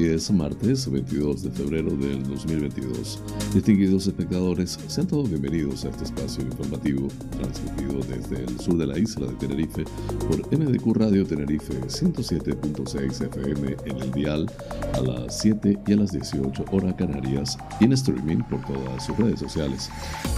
[0.00, 3.20] Hoy es martes 22 de febrero del 2022.
[3.52, 8.98] Distinguidos espectadores, sean todos bienvenidos a este espacio informativo transmitido desde el sur de la
[8.98, 9.84] isla de Tenerife
[10.26, 14.50] por MDQ Radio Tenerife 107.6 FM en el dial
[14.94, 19.14] a las 7 y a las 18 horas canarias y en streaming por todas sus
[19.18, 19.90] redes sociales.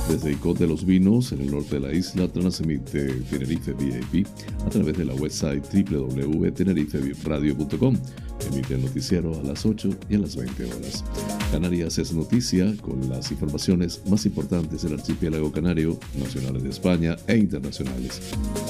[0.08, 4.26] Desde Icot de los Vinos, en el norte de la isla, transmite Tenerife VIP
[4.66, 7.96] a través de la website www.teneriferadio.com
[8.46, 11.04] Emite el noticiero a las 8 y a las 20 horas.
[11.50, 17.36] Canarias es noticia con las informaciones más importantes del archipiélago canario, nacionales de España e
[17.36, 18.20] internacionales.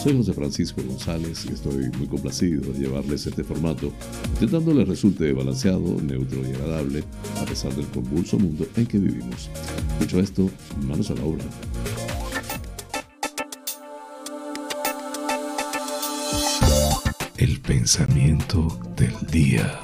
[0.03, 3.93] Soy José Francisco González y estoy muy complacido de llevarles este formato,
[4.35, 7.05] intentando le resulte balanceado, neutro y agradable,
[7.41, 9.51] a pesar del convulso mundo en que vivimos.
[10.01, 10.51] Dicho esto,
[10.87, 11.45] manos a la obra.
[17.43, 19.81] El pensamiento del día.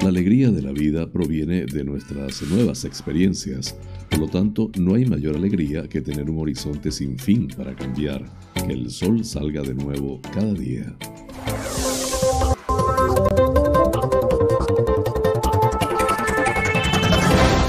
[0.00, 3.76] La alegría de la vida proviene de nuestras nuevas experiencias.
[4.10, 8.24] Por lo tanto, no hay mayor alegría que tener un horizonte sin fin para cambiar,
[8.54, 10.96] que el sol salga de nuevo cada día.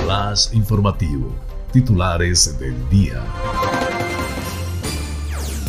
[0.03, 1.35] Flash informativo.
[1.72, 3.23] Titulares del día.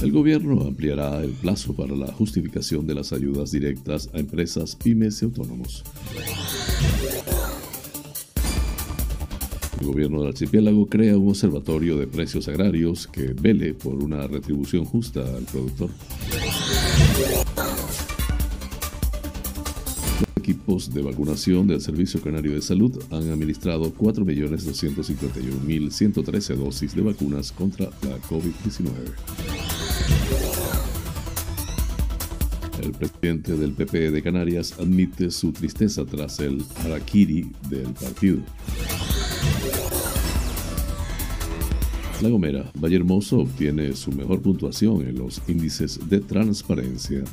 [0.04, 5.22] El gobierno ampliará el plazo para la justificación de las ayudas directas a empresas, pymes
[5.22, 5.82] y autónomos.
[9.80, 14.84] El gobierno del archipiélago crea un observatorio de precios agrarios que vele por una retribución
[14.84, 15.88] justa al productor.
[20.20, 27.52] Los equipos de vacunación del Servicio Canario de Salud han administrado 4.251.113 dosis de vacunas
[27.52, 29.63] contra la COVID-19.
[32.94, 38.38] Presidente del PP de Canarias admite su tristeza tras el harakiri del partido.
[42.22, 47.24] La Gomera, Valle Hermoso obtiene su mejor puntuación en los índices de transparencia.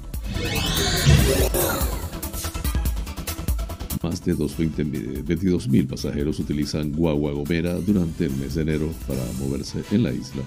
[4.04, 10.04] Más de 22.000 pasajeros utilizan Guagua Gomera durante el mes de enero para moverse en
[10.04, 10.42] la isla.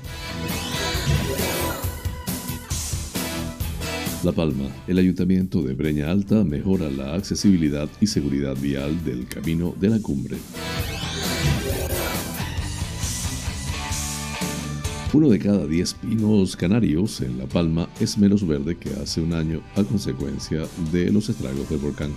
[4.24, 9.74] La Palma, el Ayuntamiento de Breña Alta mejora la accesibilidad y seguridad vial del camino
[9.78, 10.38] de la cumbre.
[15.12, 19.34] Uno de cada diez pinos canarios en La Palma es menos verde que hace un
[19.34, 22.10] año a consecuencia de los estragos del volcán.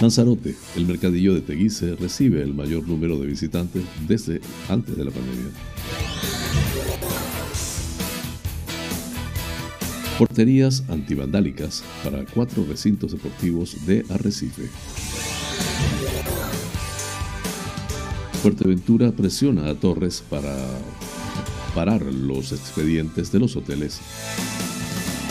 [0.00, 5.10] Lanzarote, el mercadillo de Teguise, recibe el mayor número de visitantes desde antes de la
[5.10, 5.50] pandemia.
[10.18, 14.68] Porterías antivandálicas para cuatro recintos deportivos de Arrecife.
[18.40, 20.54] Fuerteventura presiona a Torres para
[21.74, 24.00] parar los expedientes de los hoteles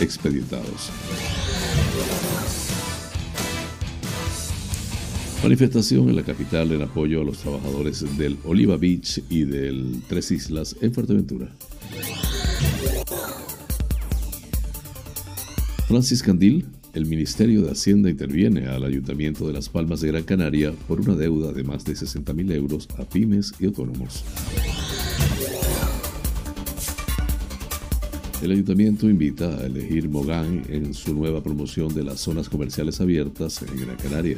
[0.02, 0.90] expedientados.
[5.44, 10.32] Manifestación en la capital en apoyo a los trabajadores del Oliva Beach y del Tres
[10.32, 11.54] Islas en Fuerteventura.
[15.94, 16.66] Francis Candil,
[16.96, 21.14] el Ministerio de Hacienda interviene al Ayuntamiento de Las Palmas de Gran Canaria por una
[21.14, 24.24] deuda de más de 60.000 euros a pymes y autónomos.
[28.42, 33.62] El ayuntamiento invita a elegir Mogán en su nueva promoción de las zonas comerciales abiertas
[33.62, 34.38] en Gran Canaria.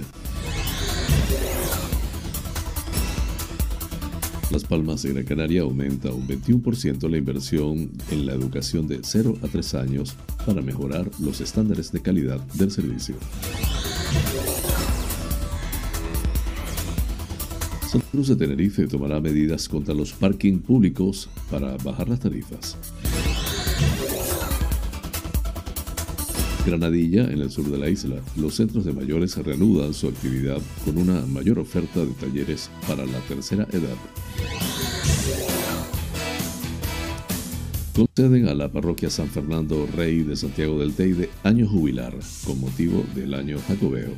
[4.52, 9.40] Las Palmas de Gran Canaria aumenta un 21% la inversión en la educación de 0
[9.42, 10.16] a 3 años
[10.46, 13.16] para mejorar los estándares de calidad del servicio.
[17.90, 22.78] Santa Cruz de Tenerife tomará medidas contra los parking públicos para bajar las tarifas.
[26.66, 30.98] Granadilla, en el sur de la isla, los centros de mayores reanudan su actividad con
[30.98, 33.98] una mayor oferta de talleres para la tercera edad.
[37.96, 42.14] Conceden a la parroquia San Fernando Rey de Santiago del Teide año jubilar
[42.46, 44.12] con motivo del año jacobeo.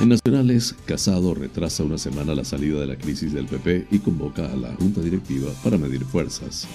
[0.00, 4.46] En nacionales, Casado retrasa una semana la salida de la crisis del PP y convoca
[4.46, 6.68] a la Junta Directiva para medir fuerzas.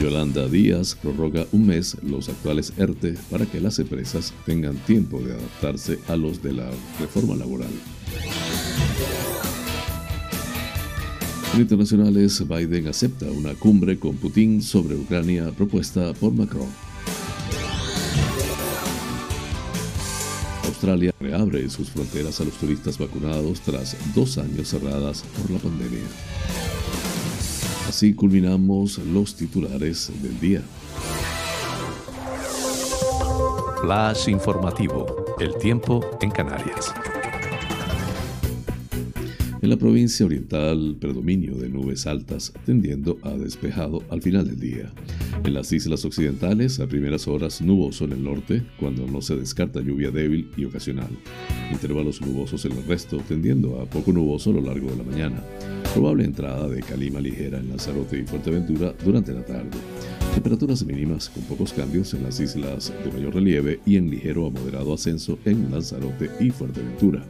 [0.00, 5.32] Yolanda Díaz prorroga un mes los actuales ERTE para que las empresas tengan tiempo de
[5.32, 6.70] adaptarse a los de la
[7.00, 7.70] reforma laboral.
[11.54, 16.66] En internacionales, Biden acepta una cumbre con Putin sobre Ucrania propuesta por Macron.
[20.64, 26.02] Australia reabre sus fronteras a los turistas vacunados tras dos años cerradas por la pandemia.
[27.94, 30.62] Así culminamos los titulares del día.
[33.82, 35.06] Flash informativo.
[35.38, 36.92] El tiempo en Canarias.
[39.64, 44.92] En la provincia oriental, predominio de nubes altas tendiendo a despejado al final del día.
[45.42, 49.80] En las islas occidentales, a primeras horas nuboso en el norte, cuando no se descarta
[49.80, 51.08] lluvia débil y ocasional.
[51.72, 55.42] Intervalos nubosos en el resto, tendiendo a poco nuboso a lo largo de la mañana.
[55.94, 59.78] Probable entrada de calima ligera en Lanzarote y Fuerteventura durante la tarde.
[60.34, 64.50] Temperaturas mínimas con pocos cambios en las islas de mayor relieve y en ligero a
[64.50, 67.22] moderado ascenso en Lanzarote y Fuerteventura.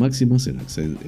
[0.00, 0.58] Máximas en,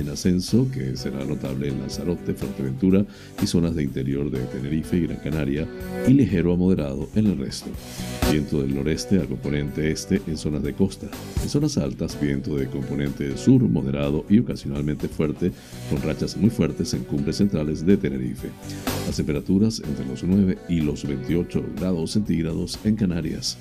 [0.09, 3.05] ascenso que será notable en Lanzarote, Fuerteventura
[3.43, 5.67] y zonas de interior de Tenerife y Gran Canaria
[6.07, 7.71] y ligero a moderado en el resto.
[8.31, 11.09] Viento del noreste a componente este en zonas de costa.
[11.43, 15.53] En zonas altas, viento de componente sur moderado y ocasionalmente fuerte
[15.91, 18.49] con rachas muy fuertes en cumbres centrales de Tenerife.
[19.07, 23.59] Las temperaturas entre los 9 y los 28 grados centígrados en Canarias.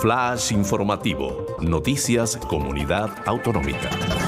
[0.00, 1.46] Flash informativo.
[1.60, 4.21] Noticias Comunidad Autonómica.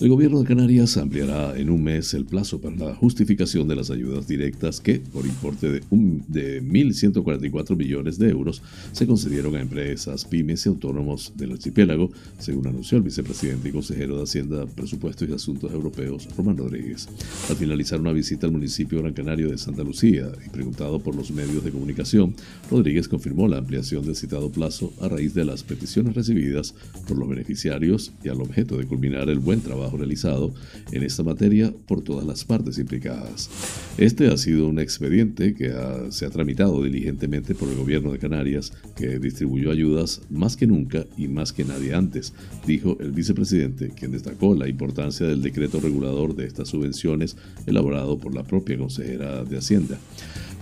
[0.00, 3.90] El gobierno de Canarias ampliará en un mes el plazo para la justificación de las
[3.90, 5.80] ayudas directas que, por importe de,
[6.28, 8.62] de 1.144 millones de euros,
[8.92, 14.18] se concedieron a empresas, pymes y autónomos del archipiélago, según anunció el vicepresidente y consejero
[14.18, 17.08] de Hacienda, Presupuestos y Asuntos Europeos, Román Rodríguez.
[17.50, 21.32] Al finalizar una visita al municipio Gran Canario de Santa Lucía y preguntado por los
[21.32, 22.36] medios de comunicación,
[22.70, 26.72] Rodríguez confirmó la ampliación del citado plazo a raíz de las peticiones recibidas
[27.08, 30.52] por los beneficiarios y al objeto de culminar el buen trabajo realizado
[30.92, 33.50] en esta materia por todas las partes implicadas.
[33.96, 35.72] Este ha sido un expediente que
[36.10, 41.04] se ha tramitado diligentemente por el gobierno de Canarias, que distribuyó ayudas más que nunca
[41.16, 42.32] y más que nadie antes,
[42.66, 47.36] dijo el vicepresidente, quien destacó la importancia del decreto regulador de estas subvenciones
[47.66, 49.98] elaborado por la propia consejera de Hacienda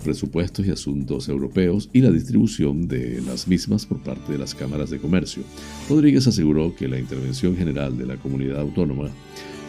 [0.07, 4.89] presupuestos y asuntos europeos y la distribución de las mismas por parte de las cámaras
[4.89, 5.43] de comercio.
[5.89, 9.09] Rodríguez aseguró que la intervención general de la comunidad autónoma,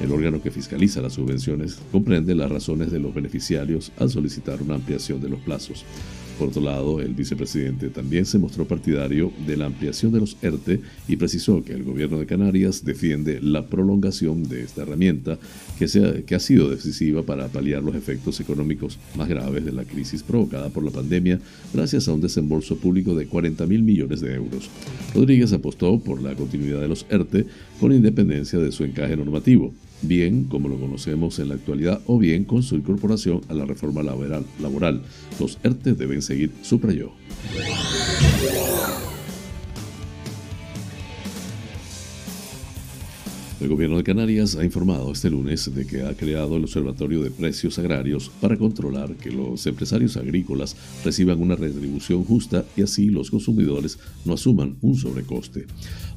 [0.00, 4.76] el órgano que fiscaliza las subvenciones, comprende las razones de los beneficiarios al solicitar una
[4.76, 5.85] ampliación de los plazos.
[6.38, 10.81] Por otro lado, el vicepresidente también se mostró partidario de la ampliación de los ERTE
[11.08, 15.37] y precisó que el gobierno de Canarias defiende la prolongación de esta herramienta
[15.81, 20.23] que, que ha sido decisiva para paliar los efectos económicos más graves de la crisis
[20.23, 21.40] provocada por la pandemia
[21.75, 24.70] gracias a un desembolso público de 40 mil millones de euros.
[25.17, 27.46] Rodríguez apostó por la continuidad de los ERTE
[27.81, 32.44] con independencia de su encaje normativo bien como lo conocemos en la actualidad o bien
[32.44, 35.02] con su incorporación a la reforma laboral.
[35.38, 37.12] Los ERTE deben seguir, subrayó.
[43.60, 47.32] El gobierno de Canarias ha informado este lunes de que ha creado el Observatorio de
[47.32, 53.32] Precios Agrarios para controlar que los empresarios agrícolas reciban una retribución justa y así los
[53.32, 55.67] consumidores no asuman un sobrecoste.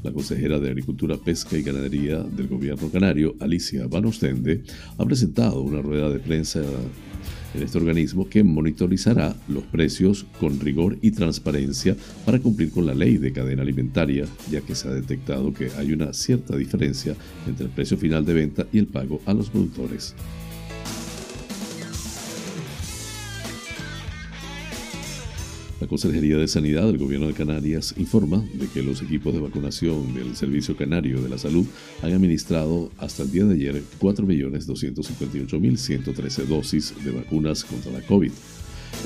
[0.03, 4.62] La consejera de Agricultura, Pesca y Ganadería del gobierno canario, Alicia Van Ostende,
[5.00, 6.62] ha presentado una rueda de prensa
[7.53, 12.93] en este organismo que monitorizará los precios con rigor y transparencia para cumplir con la
[12.93, 17.15] ley de cadena alimentaria, ya que se ha detectado que hay una cierta diferencia
[17.48, 20.15] entre el precio final de venta y el pago a los productores.
[25.81, 30.13] La Consejería de Sanidad del Gobierno de Canarias informa de que los equipos de vacunación
[30.13, 31.65] del Servicio Canario de la Salud
[32.03, 38.31] han administrado hasta el día de ayer 4.258.113 dosis de vacunas contra la COVID.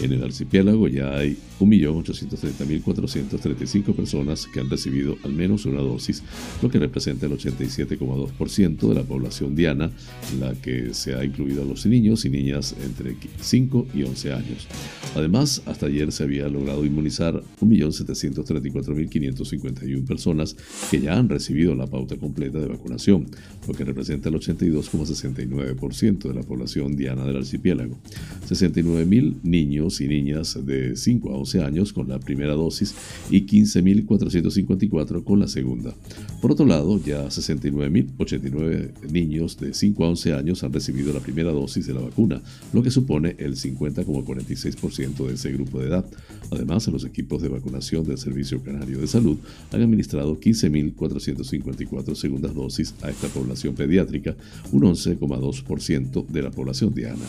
[0.01, 6.21] En el archipiélago ya hay 1.830.435 personas que han recibido al menos una dosis,
[6.61, 9.89] lo que representa el 87,2% de la población diana,
[10.33, 14.33] en la que se ha incluido a los niños y niñas entre 5 y 11
[14.33, 14.67] años.
[15.15, 20.57] Además, hasta ayer se había logrado inmunizar 1.734.551 personas
[20.91, 23.27] que ya han recibido la pauta completa de vacunación,
[23.65, 27.97] lo que representa el 82,69% de la población diana del archipiélago.
[28.45, 32.95] 69.000 niños niños y niñas de 5 a 11 años con la primera dosis
[33.29, 35.93] y 15.454 con la segunda.
[36.41, 41.51] Por otro lado, ya 69.089 niños de 5 a 11 años han recibido la primera
[41.51, 42.41] dosis de la vacuna,
[42.73, 46.05] lo que supone el 50,46% de ese grupo de edad.
[46.51, 49.37] Además, los equipos de vacunación del Servicio Canario de Salud
[49.71, 54.35] han administrado 15.454 segundas dosis a esta población pediátrica,
[54.71, 57.25] un 11,2% de la población diana.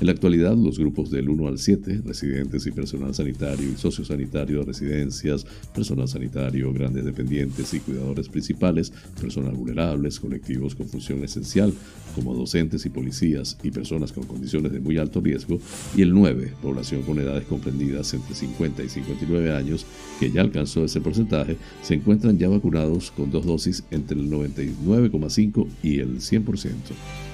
[0.00, 4.60] En la actualidad, los grupos del 1 al 7, residentes y personal sanitario y sociosanitario
[4.60, 5.44] de residencias,
[5.74, 11.72] personal sanitario, grandes dependientes y cuidadores principales, personas vulnerables, colectivos con función esencial,
[12.14, 15.58] como docentes y policías y personas con condiciones de muy alto riesgo,
[15.96, 19.86] y el 9, población con edades comprendidas entre 50 y 59 años,
[20.18, 25.66] que ya alcanzó ese porcentaje, se encuentran ya vacunados con dos dosis entre el 99,5
[25.82, 27.29] y el 100%.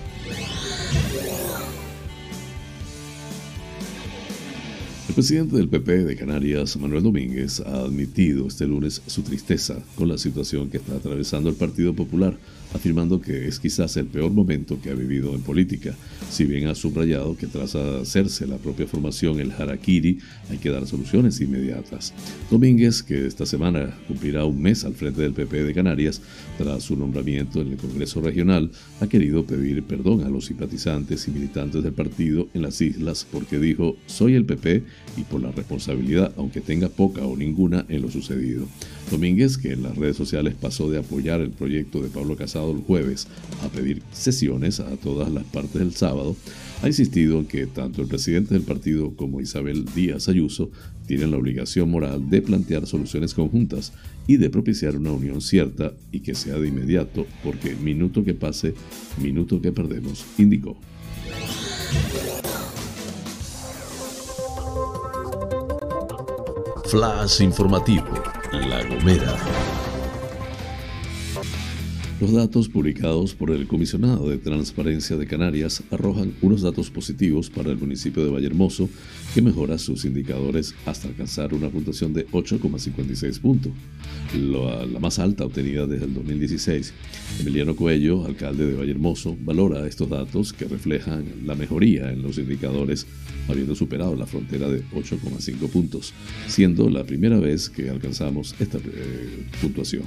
[5.16, 10.18] Presidente del PP de Canarias, Manuel Domínguez, ha admitido este lunes su tristeza con la
[10.18, 12.36] situación que está atravesando el Partido Popular
[12.74, 15.94] afirmando que es quizás el peor momento que ha vivido en política,
[16.30, 20.18] si bien ha subrayado que tras hacerse la propia formación el harakiri
[20.50, 22.12] hay que dar soluciones inmediatas.
[22.50, 26.20] Domínguez, que esta semana cumplirá un mes al frente del PP de Canarias
[26.58, 28.70] tras su nombramiento en el Congreso Regional,
[29.00, 33.58] ha querido pedir perdón a los simpatizantes y militantes del partido en las islas porque
[33.58, 34.84] dijo soy el PP
[35.16, 38.66] y por la responsabilidad, aunque tenga poca o ninguna, en lo sucedido.
[39.10, 42.82] Domínguez, que en las redes sociales pasó de apoyar el proyecto de Pablo Casado el
[42.82, 43.28] jueves
[43.62, 46.36] a pedir sesiones a todas las partes del sábado,
[46.82, 50.70] ha insistido en que tanto el presidente del partido como Isabel Díaz Ayuso
[51.06, 53.92] tienen la obligación moral de plantear soluciones conjuntas
[54.26, 58.74] y de propiciar una unión cierta y que sea de inmediato, porque minuto que pase,
[59.22, 60.76] minuto que perdemos, indicó.
[66.86, 68.06] Flash informativo,
[68.52, 69.85] La Gomera.
[72.18, 77.70] Los datos publicados por el Comisionado de Transparencia de Canarias arrojan unos datos positivos para
[77.70, 78.88] el municipio de Vallehermoso,
[79.36, 83.70] que mejora sus indicadores hasta alcanzar una puntuación de 8,56 puntos,
[84.34, 86.94] la, la, más alta obtenida desde el 2016.
[87.40, 93.06] Emiliano Coello, alcalde de Vallehermoso, valora estos datos que reflejan la mejoría en los indicadores,
[93.46, 96.14] habiendo superado la frontera de 8,5 puntos,
[96.48, 100.04] siendo la primera vez que alcanzamos esta eh, puntuación.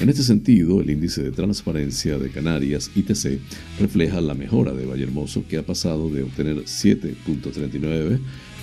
[0.00, 3.38] En este sentido, el índice de transparencia de Canarias, ITC,
[3.78, 8.18] refleja la mejora de Vallehermoso que ha pasado de obtener 7.39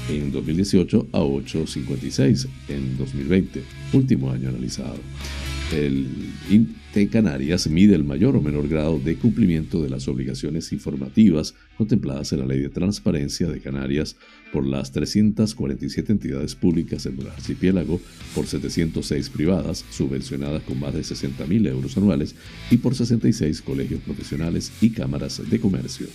[0.09, 4.99] en 2018 a 8.56 en 2020, último año analizado.
[5.71, 6.05] El
[6.51, 12.31] INTE Canarias mide el mayor o menor grado de cumplimiento de las obligaciones informativas contempladas
[12.31, 14.15] en la Ley de Transparencia de Canarias
[14.51, 17.99] por las 347 entidades públicas del archipiélago,
[18.35, 22.35] por 706 privadas, subvencionadas con más de 60.000 euros anuales,
[22.69, 26.07] y por 66 colegios profesionales y cámaras de comercio.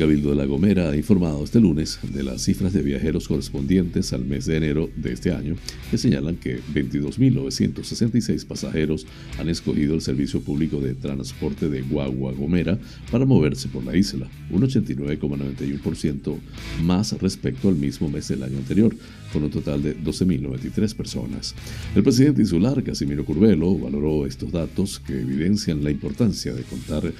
[0.00, 4.24] Cabildo de La Gomera ha informado este lunes de las cifras de viajeros correspondientes al
[4.24, 5.56] mes de enero de este año,
[5.90, 9.06] que señalan que 22.966 pasajeros
[9.38, 12.78] han escogido el servicio público de transporte de Guagua Gomera
[13.10, 16.38] para moverse por la isla, un 89,91%
[16.82, 18.96] más respecto al mismo mes del año anterior,
[19.32, 21.54] con un total de 12.093 personas.
[21.94, 27.12] El presidente insular, Casimiro Curvelo, valoró estos datos que evidencian la importancia de contar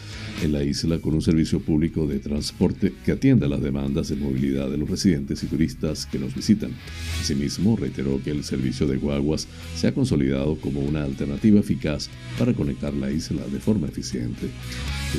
[0.42, 4.70] en la isla con un servicio público de transporte que atienda las demandas de movilidad
[4.70, 6.72] de los residentes y turistas que nos visitan.
[7.20, 12.54] Asimismo, reiteró que el servicio de guaguas se ha consolidado como una alternativa eficaz para
[12.54, 14.48] conectar la isla de forma eficiente.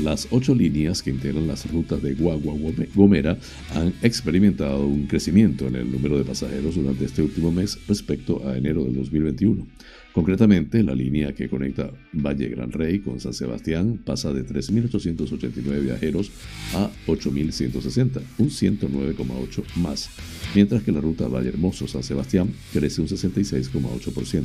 [0.04, 2.54] Las ocho líneas que integran las rutas de Guagua
[2.96, 3.38] Gomera
[3.76, 8.58] han experimentado un crecimiento en el número de pasajeros durante este último mes respecto a
[8.58, 9.68] enero del 2021.
[10.14, 16.32] Concretamente, la línea que conecta Valle Gran Rey con San Sebastián pasa de 3.889 viajeros
[16.74, 20.10] a 8.160, un 109,8 más,
[20.54, 24.44] mientras que la ruta Valle Hermoso San Sebastián crece un 66,8%.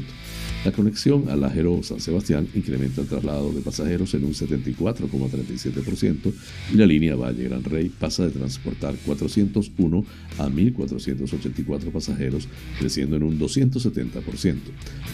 [0.64, 6.32] La conexión al Ajero San Sebastián incrementa el traslado de pasajeros en un 74,37%
[6.74, 10.04] y la línea Valle Gran Rey pasa de transportar 401
[10.38, 14.56] a 1.484 pasajeros, creciendo en un 270%.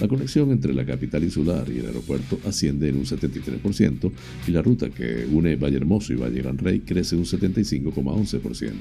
[0.00, 4.10] La conexión conexión entre la capital insular y el aeropuerto asciende en un 73%
[4.46, 8.72] y la ruta que une Valle Hermoso y Valle Gran Rey crece un 75,11%.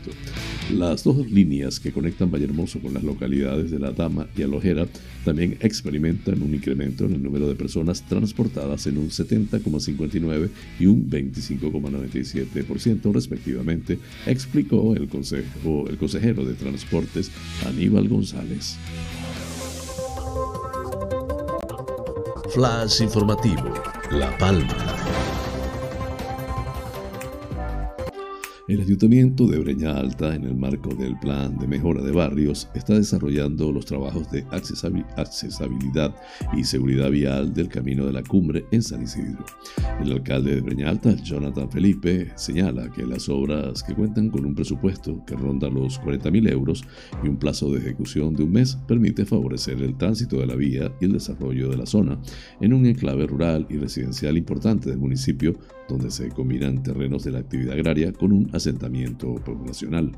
[0.76, 4.88] Las dos líneas que conectan Valle Hermoso con las localidades de La Dama y Alojera
[5.24, 10.50] también experimentan un incremento en el número de personas transportadas en un 70,59
[10.80, 17.32] y un 25,97% respectivamente, explicó el, consejo, el consejero de Transportes
[17.66, 18.78] Aníbal González.
[22.54, 23.72] Flash informativo,
[24.10, 25.31] La Palma.
[28.72, 32.94] El Ayuntamiento de Breña Alta, en el marco del Plan de Mejora de Barrios, está
[32.94, 36.16] desarrollando los trabajos de accesibilidad
[36.56, 39.44] y seguridad vial del Camino de la Cumbre en San Isidro.
[40.02, 44.56] El alcalde de Breña Alta, Jonathan Felipe, señala que las obras que cuentan con un
[44.56, 46.86] presupuesto que ronda los 40.000 euros
[47.22, 50.94] y un plazo de ejecución de un mes permite favorecer el tránsito de la vía
[51.02, 52.22] y el desarrollo de la zona
[52.62, 55.60] en un enclave rural y residencial importante del municipio
[55.92, 60.12] donde se combinan terrenos de la actividad agraria con un asentamiento poblacional.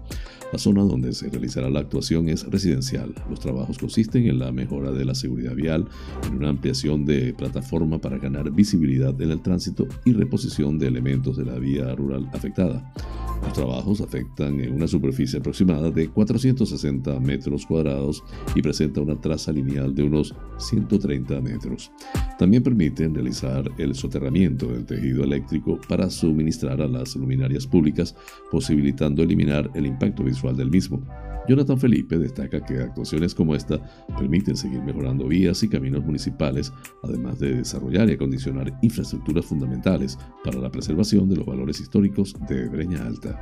[0.51, 3.15] La zona donde se realizará la actuación es residencial.
[3.29, 5.87] Los trabajos consisten en la mejora de la seguridad vial,
[6.27, 11.37] en una ampliación de plataforma para ganar visibilidad en el tránsito y reposición de elementos
[11.37, 12.93] de la vía rural afectada.
[13.43, 18.23] Los trabajos afectan en una superficie aproximada de 460 metros cuadrados
[18.55, 21.91] y presenta una traza lineal de unos 130 metros.
[22.39, 28.15] También permiten realizar el soterramiento del tejido eléctrico para suministrar a las luminarias públicas,
[28.51, 31.03] posibilitando eliminar el impacto visual del mismo.
[31.47, 33.81] Jonathan Felipe destaca que actuaciones como esta
[34.17, 36.71] permiten seguir mejorando vías y caminos municipales,
[37.03, 42.67] además de desarrollar y acondicionar infraestructuras fundamentales para la preservación de los valores históricos de
[42.69, 43.39] Breña Alta.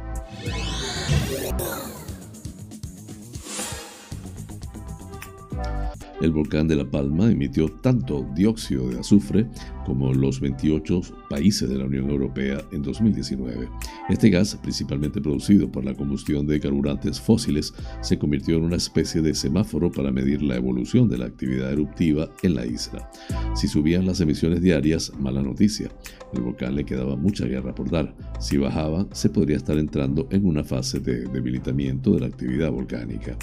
[6.21, 9.47] El volcán de La Palma emitió tanto dióxido de azufre
[9.87, 13.67] como los 28 países de la Unión Europea en 2019.
[14.07, 19.21] Este gas, principalmente producido por la combustión de carburantes fósiles, se convirtió en una especie
[19.23, 23.09] de semáforo para medir la evolución de la actividad eruptiva en la isla.
[23.55, 25.89] Si subían las emisiones diarias, mala noticia.
[26.33, 28.15] El volcán le quedaba mucha guerra por dar.
[28.39, 33.35] Si bajaba, se podría estar entrando en una fase de debilitamiento de la actividad volcánica.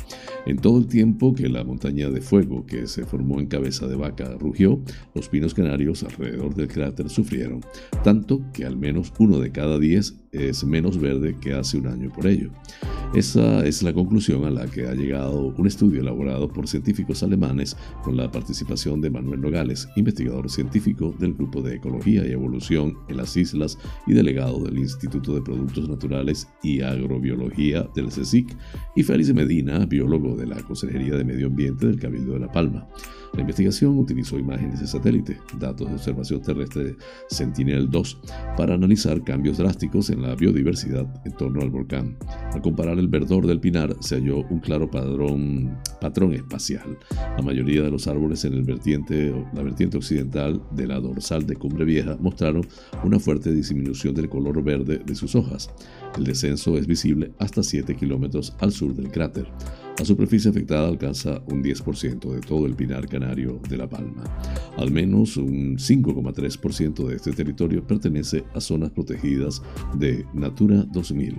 [0.46, 3.96] En todo el tiempo que la montaña de fuego que se formó en cabeza de
[3.96, 4.80] vaca rugió,
[5.14, 7.62] los pinos canarios alrededor del cráter sufrieron,
[8.04, 12.10] tanto que al menos uno de cada diez es menos verde que hace un año
[12.10, 12.52] por ello.
[13.14, 17.74] Esa es la conclusión a la que ha llegado un estudio elaborado por científicos alemanes
[18.02, 23.16] con la participación de Manuel Nogales, investigador científico del Grupo de Ecología y Evolución en
[23.16, 28.54] las Islas y delegado del Instituto de Productos Naturales y Agrobiología del CSIC,
[28.94, 32.86] y Félix Medina, biólogo de la Consejería de Medio Ambiente del Cabildo de La Palma.
[33.34, 36.96] La investigación utilizó imágenes de satélite, datos de observación terrestre
[37.28, 38.16] Sentinel-2,
[38.56, 42.16] para analizar cambios drásticos en la biodiversidad en torno al volcán.
[42.52, 45.78] Al comparar el verdor del pinar, se halló un claro patrón,
[46.32, 46.98] espacial.
[47.36, 51.56] La mayoría de los árboles en el vertiente, la vertiente occidental de la dorsal de
[51.56, 52.66] Cumbre Vieja mostraron
[53.04, 55.70] una fuerte disminución del color verde de sus hojas.
[56.16, 59.46] El descenso es visible hasta 7 kilómetros al sur del cráter.
[59.98, 64.22] La superficie afectada alcanza un 10% de todo el pinar canario de La Palma.
[64.76, 69.60] Al menos un 5,3% de este territorio pertenece a zonas protegidas
[69.98, 71.38] de Natura 2000.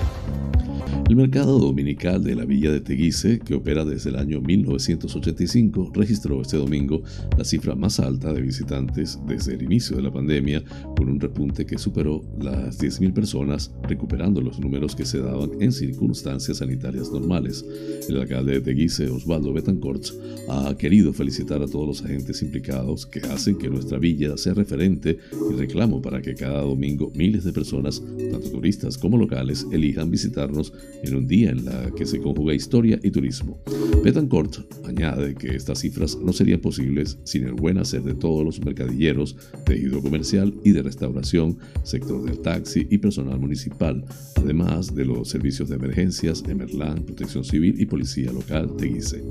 [1.11, 6.41] El mercado dominical de la Villa de Teguise, que opera desde el año 1985, registró
[6.41, 7.03] este domingo
[7.37, 10.63] la cifra más alta de visitantes desde el inicio de la pandemia,
[10.95, 15.73] con un repunte que superó las 10.000 personas, recuperando los números que se daban en
[15.73, 17.65] circunstancias sanitarias normales.
[18.07, 20.05] El alcalde de Teguise, Osvaldo Betancourt,
[20.47, 25.17] ha querido felicitar a todos los agentes implicados que hacen que nuestra villa sea referente
[25.33, 30.71] y reclamo para que cada domingo miles de personas, tanto turistas como locales, elijan visitarnos
[31.03, 33.61] en un día en la que se conjuga historia y turismo.
[34.03, 38.63] Betancourt añade que estas cifras no serían posibles sin el buen hacer de todos los
[38.63, 44.03] mercadilleros, tejido comercial y de restauración, sector del taxi y personal municipal,
[44.35, 49.23] además de los servicios de emergencias, Emerlán, Protección Civil y Policía Local Teguise.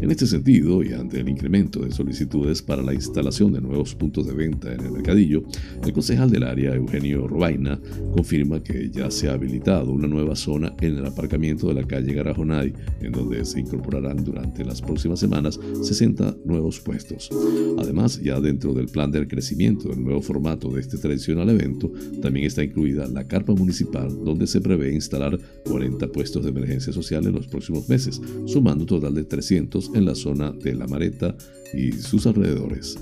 [0.00, 4.26] En este sentido, y ante el incremento de solicitudes para la instalación de nuevos puntos
[4.26, 5.44] de venta en el mercadillo,
[5.84, 7.80] el concejal del área, Eugenio Robaina,
[8.14, 12.12] confirma que ya se ha habilitado una nueva zona en la aparcamiento de la calle
[12.12, 17.30] Garajonay, en donde se incorporarán durante las próximas semanas 60 nuevos puestos.
[17.78, 22.46] Además, ya dentro del plan de crecimiento del nuevo formato de este tradicional evento, también
[22.46, 27.32] está incluida la carpa municipal, donde se prevé instalar 40 puestos de emergencia social en
[27.32, 31.36] los próximos meses, sumando un total de 300 en la zona de La Mareta
[31.74, 32.96] y sus alrededores.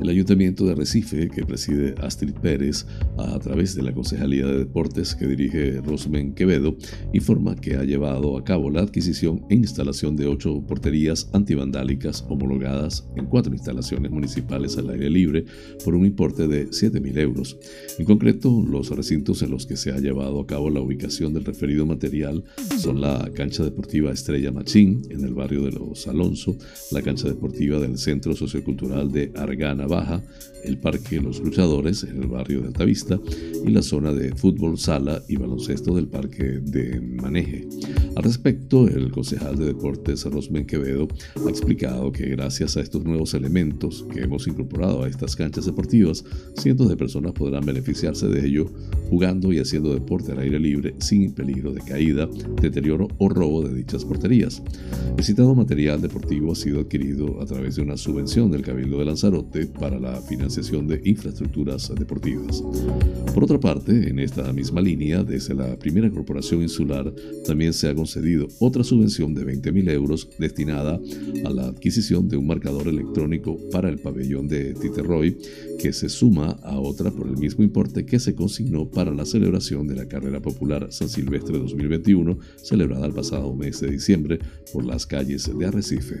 [0.00, 5.14] El Ayuntamiento de Recife, que preside Astrid Pérez, a través de la Concejalía de Deportes
[5.14, 6.76] que dirige Rosmen Quevedo,
[7.14, 13.08] informa que ha llevado a cabo la adquisición e instalación de ocho porterías antivandálicas homologadas
[13.16, 15.44] en cuatro instalaciones municipales al aire libre
[15.82, 17.58] por un importe de 7.000 euros.
[17.98, 21.46] En concreto, los recintos en los que se ha llevado a cabo la ubicación del
[21.46, 22.44] referido material
[22.78, 26.56] son la cancha deportiva Estrella Machín, en el barrio de Los Alonso,
[26.92, 29.85] la cancha deportiva del Centro Sociocultural de Argana
[30.64, 33.20] el Parque Los Luchadores en el barrio de Altavista
[33.64, 37.68] y la zona de fútbol sala y baloncesto del Parque de Maneje.
[38.16, 41.06] Al respecto, el concejal de deportes Rosmen Quevedo
[41.46, 46.24] ha explicado que gracias a estos nuevos elementos que hemos incorporado a estas canchas deportivas,
[46.56, 48.66] cientos de personas podrán beneficiarse de ello
[49.08, 52.28] jugando y haciendo deporte al aire libre sin peligro de caída,
[52.60, 54.62] deterioro o robo de dichas porterías.
[55.16, 59.04] El citado material deportivo ha sido adquirido a través de una subvención del Cabildo de
[59.04, 62.62] Lanzarote para la financiación de infraestructuras deportivas.
[63.34, 67.12] Por otra parte, en esta misma línea, desde la primera corporación insular
[67.46, 71.00] también se ha concedido otra subvención de 20.000 euros destinada
[71.44, 75.36] a la adquisición de un marcador electrónico para el pabellón de Titerroy,
[75.78, 79.86] que se suma a otra por el mismo importe que se consignó para la celebración
[79.86, 84.38] de la carrera popular San Silvestre 2021, celebrada el pasado mes de diciembre
[84.72, 86.20] por las calles de Arrecife.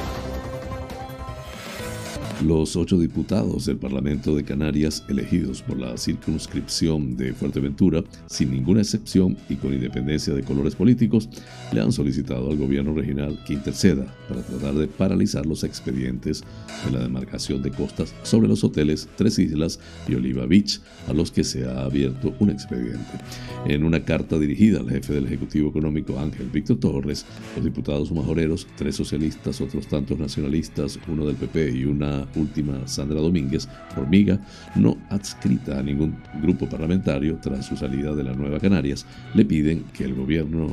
[2.45, 8.81] Los ocho diputados del Parlamento de Canarias elegidos por la circunscripción de Fuerteventura, sin ninguna
[8.81, 11.29] excepción y con independencia de colores políticos,
[11.71, 16.43] le han solicitado al gobierno regional que interceda para tratar de paralizar los expedientes
[16.83, 21.31] de la demarcación de costas sobre los hoteles Tres Islas y Oliva Beach, a los
[21.31, 23.19] que se ha abierto un expediente.
[23.67, 27.23] En una carta dirigida al jefe del Ejecutivo Económico Ángel Víctor Torres,
[27.55, 33.19] los diputados majoreros, tres socialistas, otros tantos nacionalistas, uno del PP y una última Sandra
[33.19, 34.39] Domínguez, hormiga,
[34.75, 39.83] no adscrita a ningún grupo parlamentario tras su salida de la Nueva Canarias, le piden
[39.93, 40.71] que el gobierno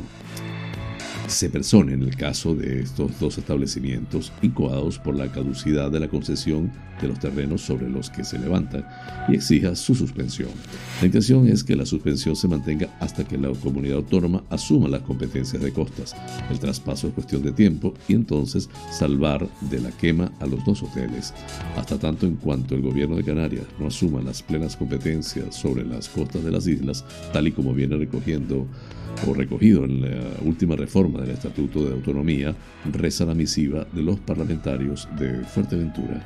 [1.29, 6.09] se persone en el caso de estos dos establecimientos incoados por la caducidad de la
[6.09, 8.85] concesión de los terrenos sobre los que se levantan
[9.29, 10.49] y exija su suspensión.
[11.01, 15.03] La intención es que la suspensión se mantenga hasta que la comunidad autónoma asuma las
[15.03, 16.17] competencias de costas.
[16.51, 20.83] El traspaso es cuestión de tiempo y entonces salvar de la quema a los dos
[20.83, 21.35] hoteles.
[21.77, 26.09] Hasta tanto en cuanto el gobierno de Canarias no asuma las plenas competencias sobre las
[26.09, 28.67] costas de las islas, tal y como viene recogiendo
[29.27, 32.55] o recogido en la última reforma del Estatuto de Autonomía,
[32.93, 36.23] reza la misiva de los parlamentarios de Fuerteventura.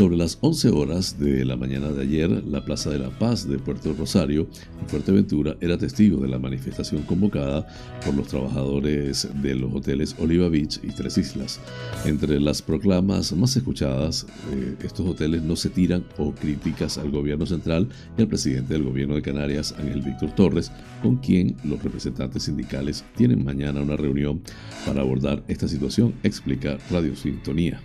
[0.00, 3.58] Sobre las 11 horas de la mañana de ayer, la Plaza de la Paz de
[3.58, 4.48] Puerto Rosario,
[4.80, 7.66] en Fuerteventura, era testigo de la manifestación convocada
[8.02, 11.60] por los trabajadores de los hoteles Oliva Beach y Tres Islas.
[12.06, 17.44] Entre las proclamas más escuchadas, eh, estos hoteles no se tiran o críticas al gobierno
[17.44, 17.86] central
[18.16, 23.04] y al presidente del gobierno de Canarias, Ángel Víctor Torres, con quien los representantes sindicales
[23.16, 24.40] tienen mañana una reunión
[24.86, 27.82] para abordar esta situación, explica Radio Sintonía.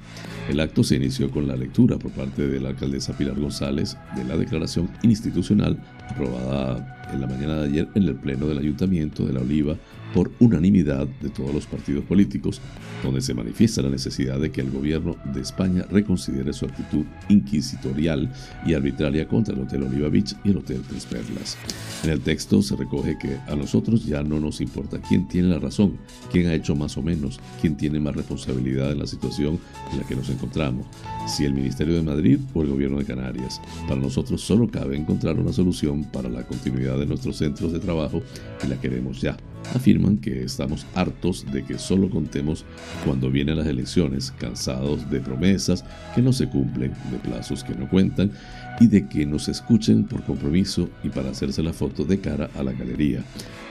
[0.49, 4.23] El acto se inició con la lectura por parte de la alcaldesa Pilar González de
[4.25, 5.75] la declaración institucional
[6.07, 9.75] aprobada en la mañana de ayer en el Pleno del Ayuntamiento de La Oliva
[10.15, 12.61] por unanimidad de todos los partidos políticos,
[13.03, 18.31] donde se manifiesta la necesidad de que el gobierno de España reconsidere su actitud inquisitorial
[18.65, 21.57] y arbitraria contra el Hotel Oliva Beach y el Hotel Tres Perlas.
[22.05, 25.59] En el texto se recoge que a nosotros ya no nos importa quién tiene la
[25.59, 25.97] razón,
[26.31, 29.59] quién ha hecho más o menos, quién tiene más responsabilidad en la situación
[29.91, 30.85] en la que nos encontramos,
[31.27, 33.59] si el Ministerio de Madrid o el Gobierno de Canarias.
[33.85, 38.21] Para nosotros solo cabe encontrar una solución para la continuidad de nuestros centros de trabajo
[38.63, 39.35] y la queremos ya
[39.73, 42.65] afirman que estamos hartos de que solo contemos
[43.03, 47.89] cuando vienen las elecciones, cansados de promesas que no se cumplen, de plazos que no
[47.89, 48.31] cuentan
[48.79, 52.63] y de que nos escuchen por compromiso y para hacerse la foto de cara a
[52.63, 53.23] la galería,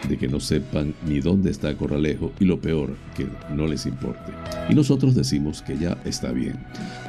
[0.08, 4.32] de que no sepan ni dónde está Corralejo y lo peor, que no les importe.
[4.68, 6.58] Y nosotros decimos que ya está bien.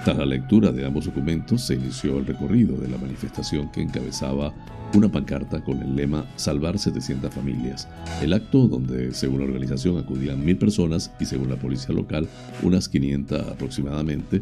[0.04, 4.54] Tras la lectura de ambos documentos se inició el recorrido de la manifestación que encabezaba
[4.94, 7.88] una pancarta con el lema Salvar 700 familias.
[8.22, 12.28] El acto donde, según la organización, acudían mil personas y según la policía local,
[12.64, 14.42] unas 500 aproximadamente.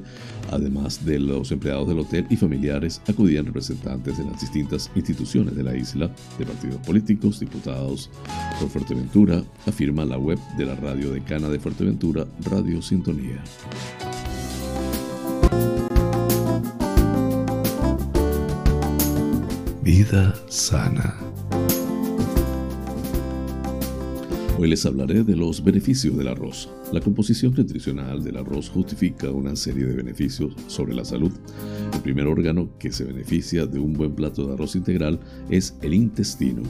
[0.51, 5.63] Además de los empleados del hotel y familiares, acudían representantes de las distintas instituciones de
[5.63, 8.09] la isla, de partidos políticos, diputados
[8.59, 13.43] por Fuerteventura, afirma la web de la radio decana de Fuerteventura, Radio Sintonía.
[19.83, 21.13] Vida sana.
[24.57, 26.69] Hoy les hablaré de los beneficios del arroz.
[26.93, 31.31] La composición nutricional del arroz justifica una serie de beneficios sobre la salud.
[32.03, 36.61] Primer órgano que se beneficia de un buen plato de arroz integral es el intestino.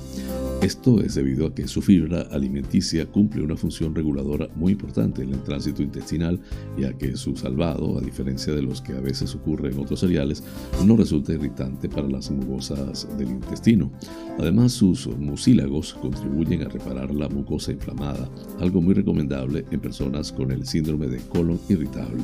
[0.64, 5.34] Esto es debido a que su fibra alimenticia cumple una función reguladora muy importante en
[5.34, 6.40] el tránsito intestinal
[6.78, 10.00] y a que su salvado, a diferencia de los que a veces ocurre en otros
[10.00, 10.42] cereales,
[10.86, 13.92] no resulta irritante para las mucosas del intestino.
[14.40, 18.30] Además, sus mucílagos contribuyen a reparar la mucosa inflamada,
[18.62, 22.24] algo muy recomendable en personas con el síndrome de colon irritable.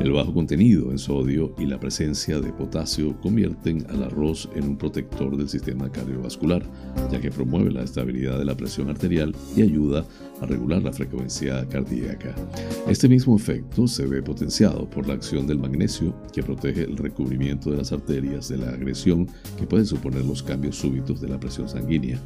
[0.00, 4.76] El bajo contenido en sodio y la presencia de potasio convierten al arroz en un
[4.76, 6.62] protector del sistema cardiovascular,
[7.10, 10.04] ya que promueve la estabilidad de la presión arterial y ayuda
[10.40, 12.34] a regular la frecuencia cardíaca.
[12.88, 17.70] Este mismo efecto se ve potenciado por la acción del magnesio, que protege el recubrimiento
[17.70, 21.68] de las arterias de la agresión que pueden suponer los cambios súbitos de la presión
[21.68, 22.20] sanguínea.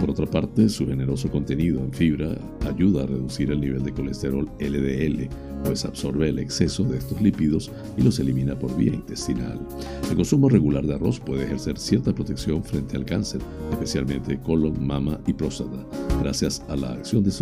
[0.00, 2.36] Por otra parte, su generoso contenido en fibra
[2.68, 5.28] ayuda a reducir el nivel de colesterol LDL,
[5.64, 9.58] pues absorbe el exceso de estos lípidos y los elimina por vía intestinal.
[10.08, 13.40] El consumo regular de arroz puede ejercer cierta protección frente al cáncer,
[13.72, 15.84] especialmente colon, mama y próstata,
[16.20, 17.32] gracias a la acción de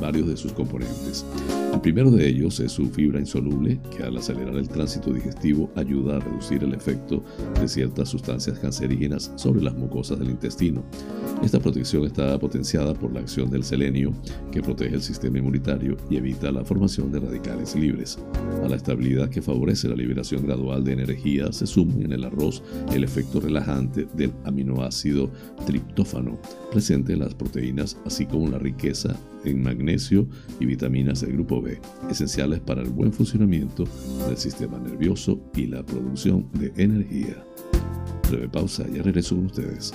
[0.00, 1.24] varios de sus componentes.
[1.72, 6.16] El primero de ellos es su fibra insoluble, que al acelerar el tránsito digestivo ayuda
[6.16, 7.22] a reducir el efecto
[7.60, 10.82] de ciertas sustancias cancerígenas sobre las mucosas del intestino.
[11.42, 14.12] Esta protección está potenciada por la acción del selenio,
[14.50, 18.18] que protege el sistema inmunitario y evita la formación de radicales libres.
[18.64, 22.62] A la estabilidad que favorece la liberación gradual de energía se suma en el arroz
[22.92, 25.30] el efecto relajante del aminoácido
[25.66, 26.38] triptófano,
[26.70, 30.26] presente en las proteínas, así como la riqueza en magnesio
[30.60, 31.80] y vitaminas del grupo B,
[32.10, 33.84] esenciales para el buen funcionamiento
[34.26, 37.44] del sistema nervioso y la producción de energía.
[38.28, 39.94] Breve pausa, ya regreso con ustedes.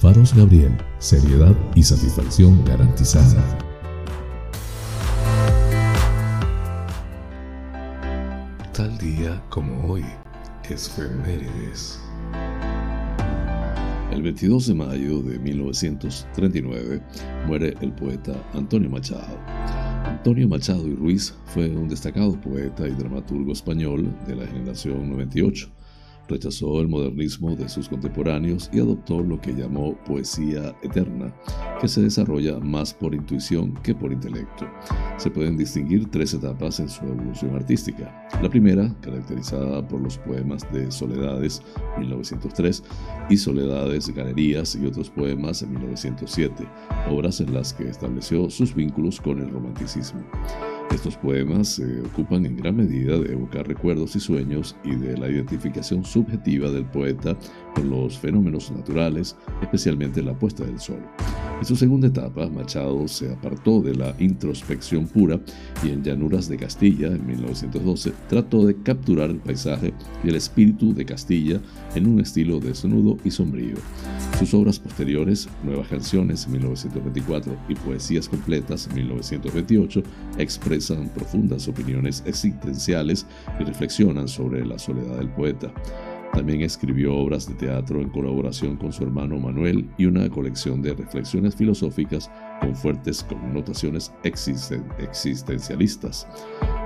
[0.00, 3.42] Faros Gabriel, seriedad y satisfacción garantizada.
[8.74, 10.04] Tal día como hoy,
[10.68, 11.98] es Femérides.
[14.12, 17.02] El 22 de mayo de 1939
[17.46, 19.38] muere el poeta Antonio Machado.
[20.04, 25.75] Antonio Machado y Ruiz fue un destacado poeta y dramaturgo español de la generación 98
[26.28, 31.34] Rechazó el modernismo de sus contemporáneos y adoptó lo que llamó poesía eterna,
[31.80, 34.66] que se desarrolla más por intuición que por intelecto.
[35.18, 38.28] Se pueden distinguir tres etapas en su evolución artística.
[38.42, 41.62] La primera, caracterizada por los poemas de Soledades,
[41.98, 42.82] 1903,
[43.30, 46.66] y Soledades, Galerías y otros poemas en 1907,
[47.10, 50.22] obras en las que estableció sus vínculos con el romanticismo.
[50.94, 55.28] Estos poemas se ocupan en gran medida de evocar recuerdos y sueños y de la
[55.28, 57.36] identificación subjetiva del poeta
[57.76, 61.00] con los fenómenos naturales, especialmente la puesta del sol.
[61.58, 65.40] En su segunda etapa, Machado se apartó de la introspección pura
[65.82, 70.94] y en Llanuras de Castilla, en 1912, trató de capturar el paisaje y el espíritu
[70.94, 71.60] de Castilla
[71.94, 73.76] en un estilo desnudo y sombrío.
[74.38, 80.02] Sus obras posteriores, Nuevas Canciones, 1924, y Poesías Completas, 1928,
[80.38, 83.26] expresan profundas opiniones existenciales
[83.58, 85.72] y reflexionan sobre la soledad del poeta.
[86.36, 90.92] También escribió obras de teatro en colaboración con su hermano Manuel y una colección de
[90.92, 96.28] reflexiones filosóficas con fuertes connotaciones existencialistas.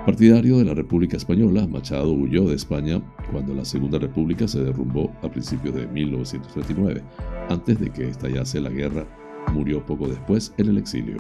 [0.07, 5.11] Partidario de la República Española, Machado huyó de España cuando la Segunda República se derrumbó
[5.21, 7.03] a principios de 1939.
[7.49, 9.05] Antes de que estallase la guerra,
[9.53, 11.17] murió poco después en el exilio.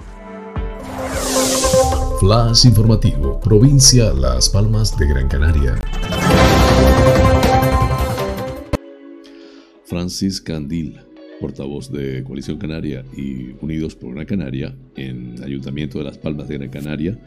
[2.21, 5.75] Flash informativo, provincia Las Palmas de Gran Canaria.
[9.91, 11.10] Francis Candil
[11.41, 16.59] portavoz de Coalición Canaria y Unidos por una Canaria en Ayuntamiento de Las Palmas de
[16.59, 17.19] Gran Canaria,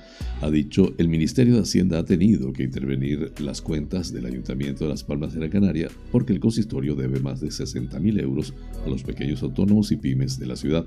[0.41, 4.91] ha dicho el Ministerio de Hacienda ha tenido que intervenir las cuentas del Ayuntamiento de
[4.91, 8.53] Las Palmas de Gran Canaria porque el consistorio debe más de 60 mil euros
[8.85, 10.85] a los pequeños autónomos y pymes de la ciudad.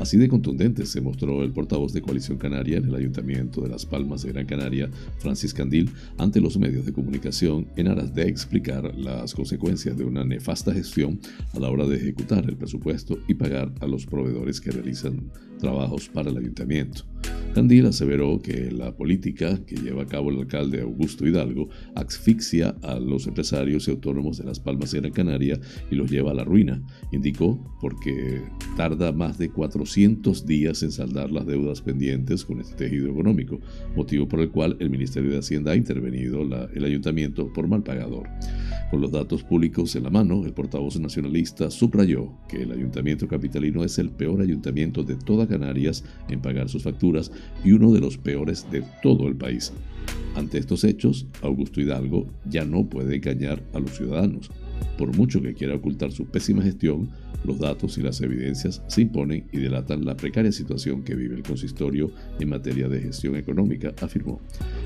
[0.00, 3.86] Así de contundente se mostró el portavoz de Coalición Canaria en el Ayuntamiento de Las
[3.86, 8.94] Palmas de Gran Canaria, Francis Candil, ante los medios de comunicación en aras de explicar
[8.96, 11.20] las consecuencias de una nefasta gestión
[11.52, 16.08] a la hora de ejecutar el presupuesto y pagar a los proveedores que realizan trabajos
[16.08, 17.04] para el ayuntamiento.
[17.54, 22.98] Candil aseveró que la política que lleva a cabo el alcalde Augusto Hidalgo asfixia a
[22.98, 26.42] los empresarios y autónomos de Las Palmas de Gran Canaria y los lleva a la
[26.42, 26.82] ruina.
[27.12, 28.42] Indicó porque
[28.76, 33.60] tarda más de 400 días en saldar las deudas pendientes con este tejido económico,
[33.94, 38.28] motivo por el cual el Ministerio de Hacienda ha intervenido el ayuntamiento por mal pagador.
[38.90, 43.84] Con los datos públicos en la mano, el portavoz nacionalista subrayó que el ayuntamiento capitalino
[43.84, 47.13] es el peor ayuntamiento de toda Canarias en pagar sus facturas
[47.64, 49.72] y uno de los peores de todo el país.
[50.34, 54.50] Ante estos hechos, Augusto Hidalgo ya no puede engañar a los ciudadanos.
[54.96, 57.10] Por mucho que quiera ocultar su pésima gestión,
[57.44, 61.42] los datos y las evidencias se imponen y delatan la precaria situación que vive el
[61.42, 64.40] consistorio en materia de gestión económica, afirmó.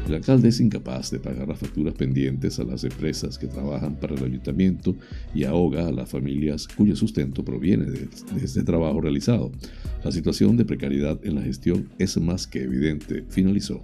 [0.07, 4.15] El alcalde es incapaz de pagar las facturas pendientes a las empresas que trabajan para
[4.15, 4.97] el ayuntamiento
[5.35, 8.09] y ahoga a las familias cuyo sustento proviene de,
[8.43, 9.53] este trabajo realizado.
[10.05, 13.83] La situación de precariedad en la gestión es más que evidente, finalizó.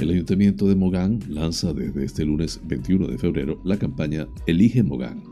[0.00, 5.22] El Ayuntamiento de Mogán lanza desde este lunes 21 de febrero la campaña Elige Mogán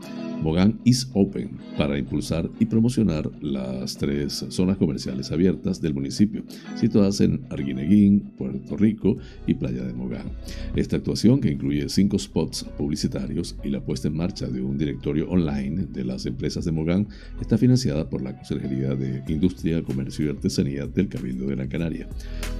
[0.43, 6.43] Mogán is Open para impulsar y promocionar las tres zonas comerciales abiertas del municipio,
[6.75, 9.15] situadas en Arguineguín, Puerto Rico
[9.47, 10.27] y Playa de Mogán.
[10.75, 15.29] Esta actuación, que incluye cinco spots publicitarios y la puesta en marcha de un directorio
[15.29, 17.07] online de las empresas de Mogán,
[17.39, 22.09] está financiada por la Consejería de Industria, Comercio y Artesanía del Cabildo de Gran Canaria.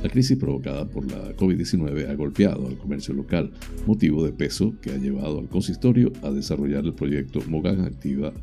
[0.02, 3.52] La crisis provocada por la COVID-19 ha golpeado al comercio local,
[3.86, 8.34] motivo de peso que ha llevado al consistorio a desarrollar el proyecto Mogán Activa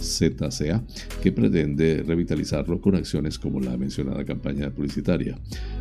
[0.00, 0.82] ZCA,
[1.22, 5.38] que pretende revitalizarlo con acciones como la mencionada campaña publicitaria.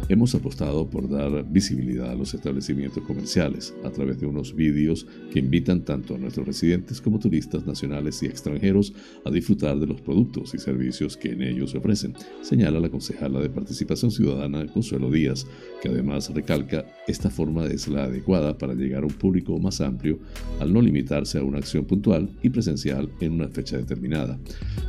[0.07, 5.39] Hemos apostado por dar visibilidad a los establecimientos comerciales a través de unos vídeos que
[5.39, 8.93] invitan tanto a nuestros residentes como turistas nacionales y extranjeros
[9.25, 13.39] a disfrutar de los productos y servicios que en ellos se ofrecen, señala la concejala
[13.39, 15.45] de Participación Ciudadana Consuelo Díaz,
[15.81, 20.19] que además recalca esta forma es la adecuada para llegar a un público más amplio
[20.59, 24.37] al no limitarse a una acción puntual y presencial en una fecha determinada.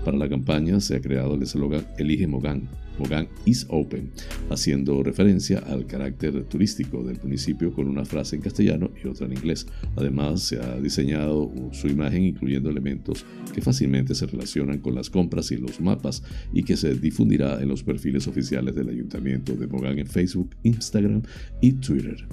[0.05, 4.11] Para la campaña se ha creado el eslogan Elige Mogán, Mogán is Open,
[4.51, 9.33] haciendo referencia al carácter turístico del municipio con una frase en castellano y otra en
[9.33, 9.67] inglés.
[9.97, 15.51] Además, se ha diseñado su imagen incluyendo elementos que fácilmente se relacionan con las compras
[15.51, 19.99] y los mapas y que se difundirá en los perfiles oficiales del Ayuntamiento de Mogán
[19.99, 21.23] en Facebook, Instagram
[21.61, 22.27] y Twitter.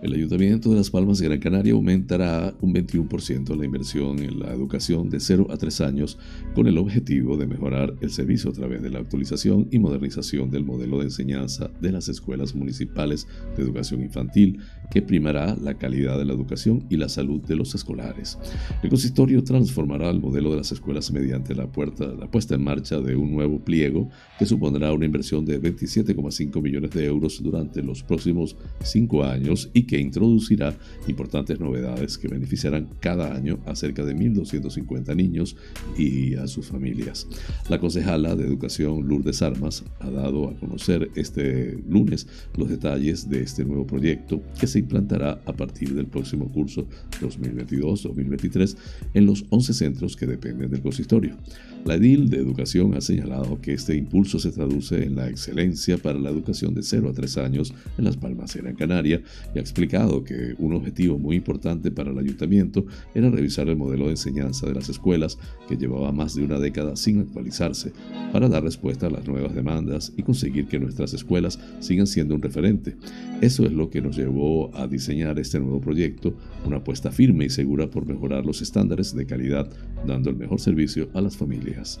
[0.00, 4.52] El Ayuntamiento de Las Palmas de Gran Canaria aumentará un 21% la inversión en la
[4.52, 6.18] educación de 0 a 3 años
[6.54, 10.64] con el objetivo de mejorar el servicio a través de la actualización y modernización del
[10.64, 13.26] modelo de enseñanza de las escuelas municipales
[13.56, 17.74] de educación infantil que primará la calidad de la educación y la salud de los
[17.74, 18.38] escolares.
[18.84, 23.16] El consistorio transformará el modelo de las escuelas mediante la, la puesta en marcha de
[23.16, 28.56] un nuevo pliego que supondrá una inversión de 27,5 millones de euros durante los próximos
[28.84, 30.78] cinco años y que introducirá
[31.08, 35.56] importantes novedades que beneficiarán cada año a cerca de 1.250 niños
[35.96, 37.26] y a sus familias.
[37.68, 43.42] La concejala de Educación Lourdes Armas ha dado a conocer este lunes los detalles de
[43.42, 46.86] este nuevo proyecto que se implantará a partir del próximo curso
[47.20, 48.76] 2022-2023
[49.14, 51.36] en los 11 centros que dependen del consistorio.
[51.84, 56.18] La edil de Educación ha señalado que este impulso se traduce en la excelencia para
[56.18, 59.22] la educación de 0 a 3 años en Las Palmas de Gran Canaria
[59.54, 64.06] y ha explicado que un objetivo muy importante para el ayuntamiento era revisar el modelo
[64.06, 67.92] de enseñanza de las escuelas que llevaba más de una década sin actualizarse
[68.32, 72.42] para dar respuesta a las nuevas demandas y conseguir que nuestras escuelas sigan siendo un
[72.42, 72.96] referente.
[73.40, 76.34] Eso es lo que nos llevó a diseñar este nuevo proyecto,
[76.66, 79.70] una apuesta firme y segura por mejorar los estándares de calidad,
[80.04, 82.00] dando el mejor servicio a las familias.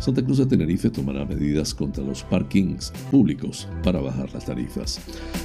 [0.00, 4.98] Santa Cruz de Tenerife tomará medidas contra los parkings públicos para bajar las tarifas.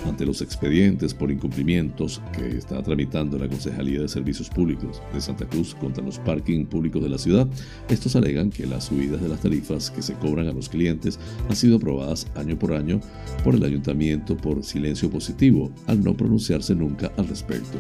[0.06, 5.46] Ante los expedientes por incumplimientos que está tramitando la Concejalía de Servicios Públicos de Santa
[5.46, 7.50] Cruz contra los parkings públicos de la ciudad,
[7.90, 11.56] estos alegan que las subidas de las tarifas que se cobran a los clientes han
[11.58, 13.02] sido aprobadas año por año
[13.44, 17.78] por el ayuntamiento por silencio positivo, al no pronunciarse nunca al respecto.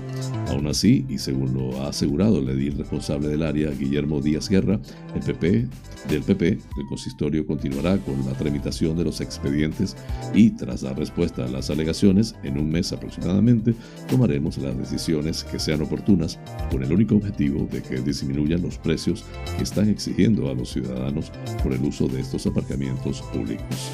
[0.50, 4.82] Aún así, y según lo ha asegurado el edil responsable del área, Guillermo Díaz Guerra,
[5.16, 5.68] el PP
[6.10, 9.96] del PP el consistorio continuará con la tramitación de los expedientes
[10.34, 13.74] y tras dar respuesta a las alegaciones, en un mes aproximadamente,
[14.08, 16.40] tomaremos las decisiones que sean oportunas
[16.72, 19.24] con el único objetivo de que disminuyan los precios
[19.58, 21.32] que están exigiendo a los ciudadanos
[21.64, 23.90] por el uso de estos aparcamientos públicos.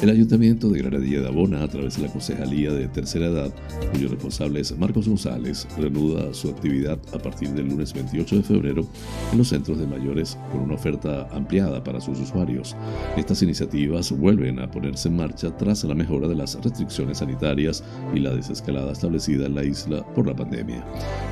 [0.00, 3.50] El Ayuntamiento de Granadilla de Abona, a través de la Concejalía de Tercera Edad,
[3.90, 8.86] cuyo responsable es Marcos González, reanuda su actividad a partir del lunes 28 de febrero
[9.32, 12.76] en los centros de mayores con una oferta ampliada para sus usuarios.
[13.16, 17.82] Estas iniciativas vuelven a ponerse en marcha tras la mejora de las restricciones sanitarias
[18.14, 20.84] y la desescalada establecida en la isla por la pandemia.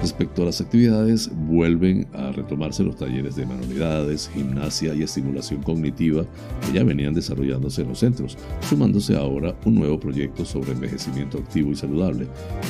[0.03, 6.27] Respecto a las actividades, vuelven a retomarse los talleres de manualidades, gimnasia y estimulación cognitiva
[6.67, 11.71] que ya venían desarrollándose en los centros, sumándose ahora un nuevo proyecto sobre envejecimiento activo
[11.71, 12.27] y saludable.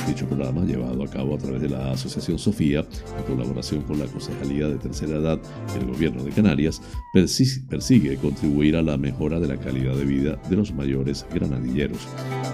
[0.07, 4.05] Dicho programa, llevado a cabo a través de la Asociación Sofía, en colaboración con la
[4.05, 5.39] Concejalía de Tercera Edad
[5.75, 6.81] y el Gobierno de Canarias,
[7.13, 11.99] persigue contribuir a la mejora de la calidad de vida de los mayores granadilleros.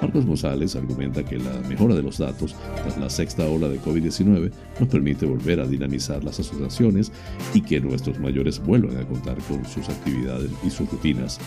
[0.02, 4.52] Marcos González argumenta que la mejora de los datos tras la sexta ola de COVID-19
[4.80, 7.12] nos permite volver a dinamizar las asociaciones
[7.54, 11.40] y que nuestros mayores vuelvan a contar con sus actividades y sus rutinas.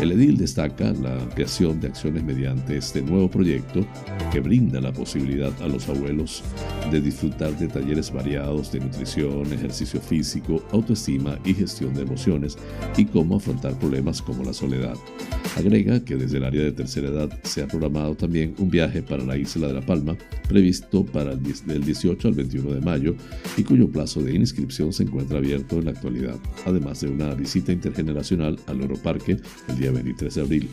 [0.00, 3.86] El edil destaca la ampliación de acciones mediante este nuevo proyecto
[4.32, 6.42] que brinda la posibilidad a los abuelos
[6.90, 12.56] de disfrutar de talleres variados de nutrición, ejercicio físico, autoestima y gestión de emociones
[12.96, 14.96] y cómo afrontar problemas como la soledad.
[15.56, 19.24] Agrega que desde el área de tercera edad se ha programado también un viaje para
[19.24, 20.16] la isla de La Palma
[20.48, 23.14] previsto para el del 18 al 21 de mayo
[23.56, 27.72] y cuyo plazo de inscripción se encuentra abierto en la actualidad, además de una visita
[27.72, 29.36] intergeneracional al Oro Parque
[29.68, 30.68] el día 23 de abril.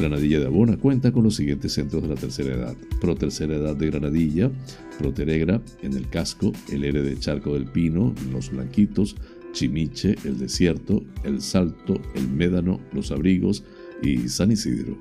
[0.00, 2.76] Granadilla de Abona cuenta con los siguientes centros de la tercera edad.
[3.00, 4.50] Pro Tercera Edad de Granadilla,
[4.98, 9.16] Pro Teregra, en el Casco, el R de Charco del Pino, Los Blanquitos,
[9.52, 13.62] Chimiche, El Desierto, El Salto, El Médano, Los Abrigos
[14.02, 14.96] y San Isidro.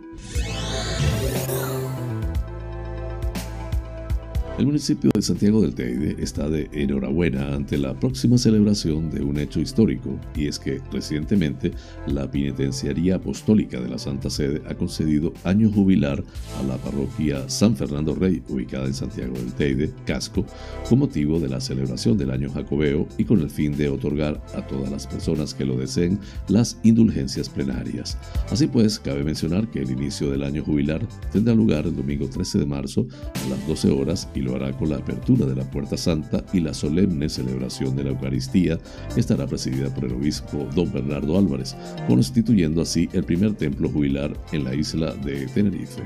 [4.60, 9.40] El municipio de Santiago del Teide está de enhorabuena ante la próxima celebración de un
[9.40, 11.72] hecho histórico, y es que recientemente
[12.08, 16.22] la Penitenciaría Apostólica de la Santa Sede ha concedido año jubilar
[16.60, 20.46] a la parroquia San Fernando Rey, ubicada en Santiago del Teide, Casco,
[20.90, 24.68] con motivo de la celebración del año jacobeo y con el fin de otorgar a
[24.68, 28.18] todas las personas que lo deseen las indulgencias plenarias.
[28.52, 32.60] Así pues, cabe mencionar que el inicio del año jubilar tendrá lugar el domingo 13
[32.60, 33.08] de marzo
[33.46, 37.30] a las 12 horas y con la apertura de la Puerta Santa y la solemne
[37.30, 38.80] celebración de la Eucaristía,
[39.14, 41.76] que estará presidida por el obispo don Bernardo Álvarez,
[42.08, 46.02] constituyendo así el primer templo jubilar en la isla de Tenerife.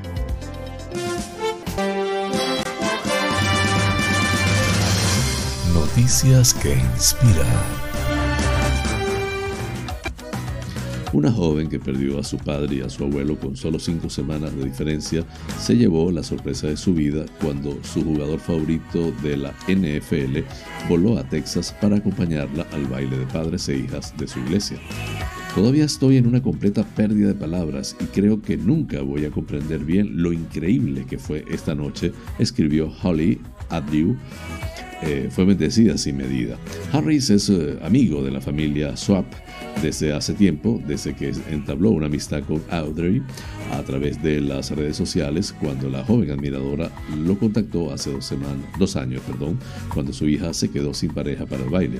[5.73, 7.82] Noticias que inspiran.
[11.13, 14.55] Una joven que perdió a su padre y a su abuelo con solo cinco semanas
[14.55, 15.23] de diferencia
[15.59, 20.39] se llevó la sorpresa de su vida cuando su jugador favorito de la NFL
[20.89, 24.79] voló a Texas para acompañarla al baile de padres e hijas de su iglesia.
[25.53, 29.85] Todavía estoy en una completa pérdida de palabras y creo que nunca voy a comprender
[29.85, 33.39] bien lo increíble que fue esta noche, escribió Holly
[33.69, 34.17] Adrew.
[35.03, 36.57] Eh, fue bendecida sin medida.
[36.91, 39.25] Harris es eh, amigo de la familia Swap
[39.81, 43.21] desde hace tiempo, desde que entabló una amistad con Audrey
[43.77, 48.65] a través de las redes sociales, cuando la joven admiradora lo contactó hace dos, semanas,
[48.77, 49.59] dos años, perdón,
[49.93, 51.99] cuando su hija se quedó sin pareja para el baile.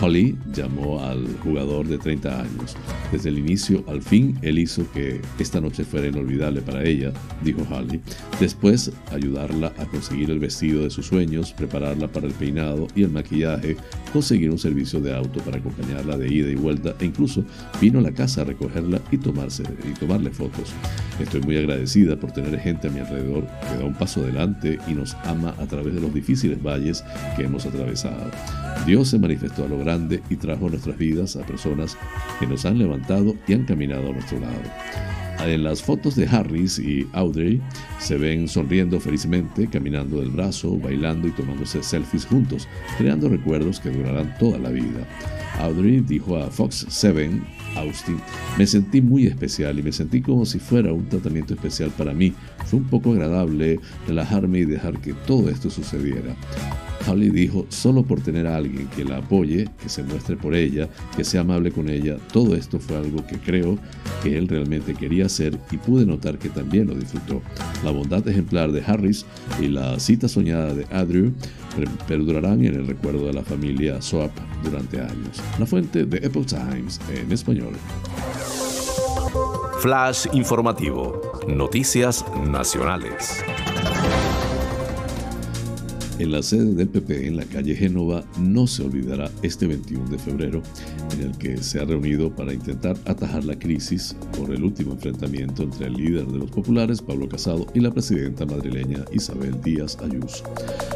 [0.00, 2.76] Holly llamó al jugador de 30 años.
[3.12, 7.12] Desde el inicio al fin, él hizo que esta noche fuera inolvidable para ella,
[7.44, 8.00] dijo Holly.
[8.40, 13.10] Después, ayudarla a conseguir el vestido de sus sueños, prepararla para el peinado y el
[13.10, 13.76] maquillaje,
[14.12, 17.44] conseguir un servicio de auto para acompañarla de ida y vuelta e incluso
[17.80, 20.72] vino a la casa a recogerla y, tomarse, y tomarle fotos.
[21.20, 24.92] Estoy muy agradecida por tener gente a mi alrededor que da un paso adelante y
[24.94, 27.04] nos ama a través de los difíciles valles
[27.36, 28.30] que hemos atravesado.
[28.86, 31.96] Dios se manifestó a lo grande y trajo a nuestras vidas a personas
[32.40, 35.21] que nos han levantado y han caminado a nuestro lado.
[35.46, 37.60] En las fotos de Harris y Audrey
[37.98, 43.90] se ven sonriendo felizmente, caminando del brazo, bailando y tomándose selfies juntos, creando recuerdos que
[43.90, 45.06] durarán toda la vida.
[45.58, 47.40] Audrey dijo a Fox 7
[47.76, 48.18] Austin,
[48.58, 52.32] me sentí muy especial y me sentí como si fuera un tratamiento especial para mí.
[52.66, 56.36] Fue un poco agradable relajarme y dejar que todo esto sucediera.
[57.06, 60.88] Holly dijo, solo por tener a alguien que la apoye, que se muestre por ella,
[61.16, 63.78] que sea amable con ella, todo esto fue algo que creo
[64.22, 67.42] que él realmente quería hacer y pude notar que también lo disfrutó.
[67.84, 69.26] La bondad ejemplar de Harris
[69.60, 71.32] y la cita soñada de Andrew
[72.06, 74.32] perdurarán en el recuerdo de la familia Soap
[74.62, 75.42] durante años.
[75.58, 77.74] La fuente de Epoch Times en español.
[79.80, 81.20] Flash informativo.
[81.48, 83.42] Noticias nacionales.
[86.22, 90.18] En la sede del PP en la calle Génova no se olvidará este 21 de
[90.20, 90.62] febrero,
[91.14, 95.64] en el que se ha reunido para intentar atajar la crisis por el último enfrentamiento
[95.64, 100.44] entre el líder de los populares, Pablo Casado, y la presidenta madrileña Isabel Díaz Ayuso.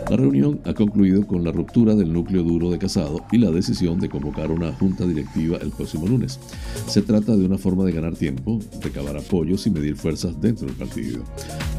[0.09, 3.99] La reunión ha concluido con la ruptura del núcleo duro de Casado y la decisión
[3.99, 6.39] de convocar una junta directiva el próximo lunes.
[6.87, 10.77] Se trata de una forma de ganar tiempo, recabar apoyos y medir fuerzas dentro del
[10.77, 11.24] partido.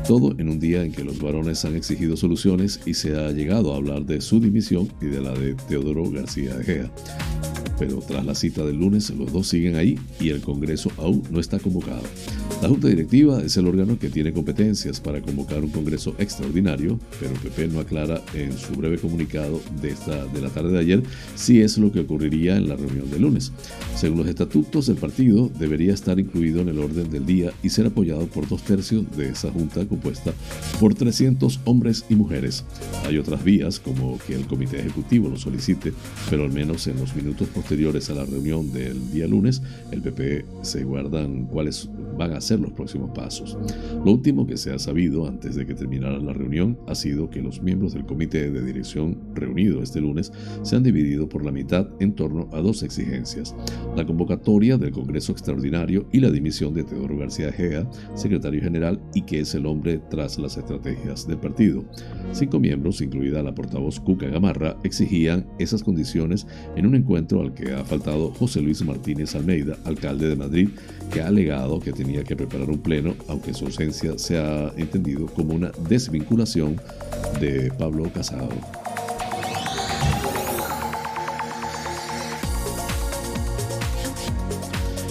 [0.05, 3.71] Todo en un día en que los varones han exigido soluciones y se ha llegado
[3.71, 6.91] a hablar de su dimisión y de la de Teodoro García Egea.
[7.79, 11.39] Pero tras la cita del lunes, los dos siguen ahí y el Congreso aún no
[11.39, 12.01] está convocado.
[12.61, 17.33] La Junta Directiva es el órgano que tiene competencias para convocar un Congreso extraordinario, pero
[17.33, 21.03] PP no aclara en su breve comunicado de, esta, de la tarde de ayer
[21.35, 23.51] si es lo que ocurriría en la reunión del lunes.
[23.95, 27.85] Según los estatutos, el partido debería estar incluido en el orden del día y ser
[27.85, 30.33] apoyado por dos tercios de esa Junta compuesta
[30.79, 32.65] por 300 hombres y mujeres.
[33.05, 35.93] Hay otras vías, como que el Comité Ejecutivo lo solicite,
[36.29, 39.61] pero al menos en los minutos posteriores a la reunión del día lunes,
[39.91, 43.57] el PP se guardan cuáles van a ser los próximos pasos.
[44.03, 47.41] Lo último que se ha sabido antes de que terminara la reunión ha sido que
[47.41, 50.31] los miembros del comité de dirección reunido este lunes
[50.63, 53.55] se han dividido por la mitad en torno a dos exigencias,
[53.95, 59.21] la convocatoria del Congreso Extraordinario y la dimisión de Teodoro García Gea, secretario general y
[59.23, 61.85] que es el hombre tras las estrategias del partido.
[62.31, 67.73] Cinco miembros, incluida la portavoz Cuca Gamarra, exigían esas condiciones en un encuentro al que
[67.73, 70.69] ha faltado José Luis Martínez Almeida, alcalde de Madrid,
[71.11, 75.25] que ha alegado que tenía que preparar un pleno, aunque su ausencia se ha entendido
[75.25, 76.79] como una desvinculación
[77.39, 78.49] de Pablo Casado.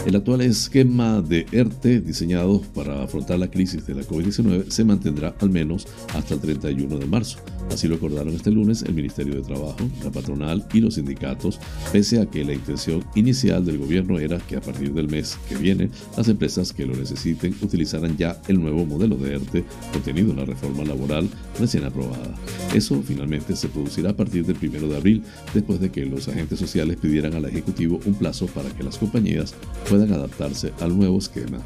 [0.06, 5.34] El actual esquema de ERTE diseñado para afrontar la crisis de la COVID-19 se mantendrá
[5.40, 7.40] al menos hasta el 31 de marzo.
[7.72, 11.58] Así lo acordaron este lunes el Ministerio de Trabajo, la patronal y los sindicatos,
[11.90, 15.56] pese a que la intención inicial del gobierno era que a partir del mes que
[15.56, 20.36] viene las empresas que lo necesiten utilizaran ya el nuevo modelo de ERTE contenido en
[20.36, 21.28] la reforma laboral
[21.58, 22.32] recién aprobada.
[22.72, 26.60] Eso finalmente se producirá a partir del 1 de abril, después de que los agentes
[26.60, 29.54] sociales pidieran al Ejecutivo un plazo para que las compañías
[29.88, 31.58] puedan adaptarse al nuevo esquema.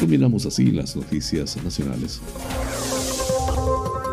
[0.00, 2.20] Combinamos así las noticias nacionales.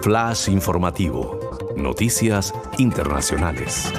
[0.01, 1.39] Flash informativo.
[1.77, 3.91] Noticias internacionales.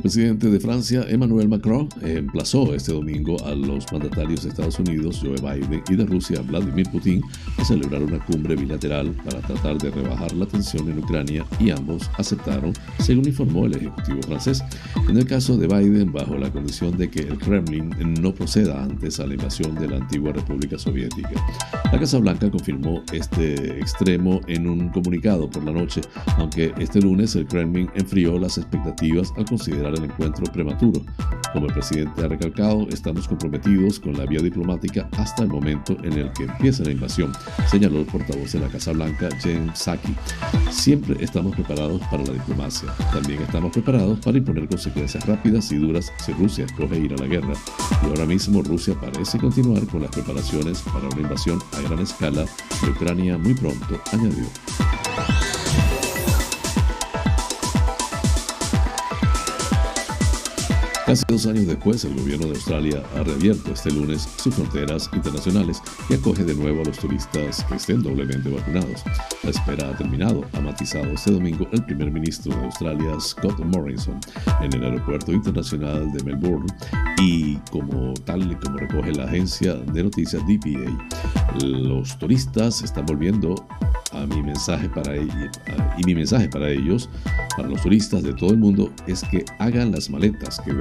[0.00, 5.20] El presidente de Francia, Emmanuel Macron, emplazó este domingo a los mandatarios de Estados Unidos,
[5.22, 7.20] Joe Biden, y de Rusia, Vladimir Putin,
[7.58, 12.10] a celebrar una cumbre bilateral para tratar de rebajar la tensión en Ucrania y ambos
[12.16, 14.64] aceptaron, según informó el Ejecutivo francés.
[15.06, 17.90] En el caso de Biden, bajo la condición de que el Kremlin
[18.22, 21.28] no proceda antes a la invasión de la antigua República Soviética.
[21.92, 26.00] La Casa Blanca confirmó este extremo en un comunicado por la noche,
[26.38, 31.02] aunque este lunes el Kremlin enfrió las expectativas al considerar el encuentro prematuro.
[31.52, 36.12] Como el presidente ha recalcado, estamos comprometidos con la vía diplomática hasta el momento en
[36.12, 37.32] el que empiece la invasión,
[37.68, 40.14] señaló el portavoz de la Casa Blanca, Jen Psaki.
[40.70, 42.88] Siempre estamos preparados para la diplomacia.
[43.12, 47.26] También estamos preparados para imponer consecuencias rápidas y duras si Rusia escoge ir a la
[47.26, 47.54] guerra.
[48.02, 52.44] Y ahora mismo Rusia parece continuar con las preparaciones para una invasión a gran escala
[52.44, 54.46] de Ucrania muy pronto, añadió.
[61.10, 65.82] Casi dos años después, el gobierno de Australia ha reabierto este lunes sus fronteras internacionales
[66.08, 69.02] y acoge de nuevo a los turistas que estén doblemente vacunados.
[69.42, 74.20] La espera ha terminado, ha matizado este domingo el primer ministro de Australia, Scott Morrison,
[74.60, 76.72] en el aeropuerto internacional de Melbourne
[77.20, 83.56] y como tal como recoge la agencia de noticias DPA, los turistas están volviendo
[84.12, 85.50] a mi mensaje para ellos,
[85.98, 87.08] y mi mensaje para ellos,
[87.56, 90.72] para los turistas de todo el mundo, es que hagan las maletas, que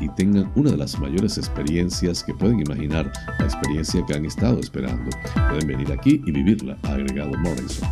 [0.00, 4.60] y tengan una de las mayores experiencias que pueden imaginar, la experiencia que han estado
[4.60, 5.10] esperando.
[5.50, 7.86] Pueden venir aquí y vivirla, ha agregado Morrison.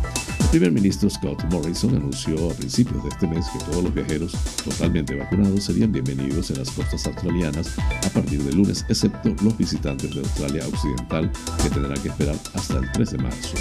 [0.55, 4.31] Primer ministro Scott Morrison anunció a principios de este mes que todos los viajeros
[4.63, 10.15] totalmente vacunados serían bienvenidos en las costas australianas a partir del lunes, excepto los visitantes
[10.15, 11.29] de Australia Occidental
[11.61, 13.57] que tendrán que esperar hasta el 3 de marzo.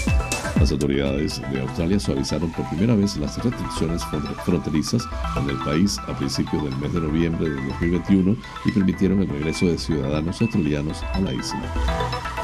[0.61, 4.05] Las autoridades de Australia suavizaron por primera vez las restricciones
[4.45, 5.03] fronterizas
[5.37, 8.37] en el país a principios del mes de noviembre de 2021
[8.67, 11.75] y permitieron el regreso de ciudadanos australianos a la isla.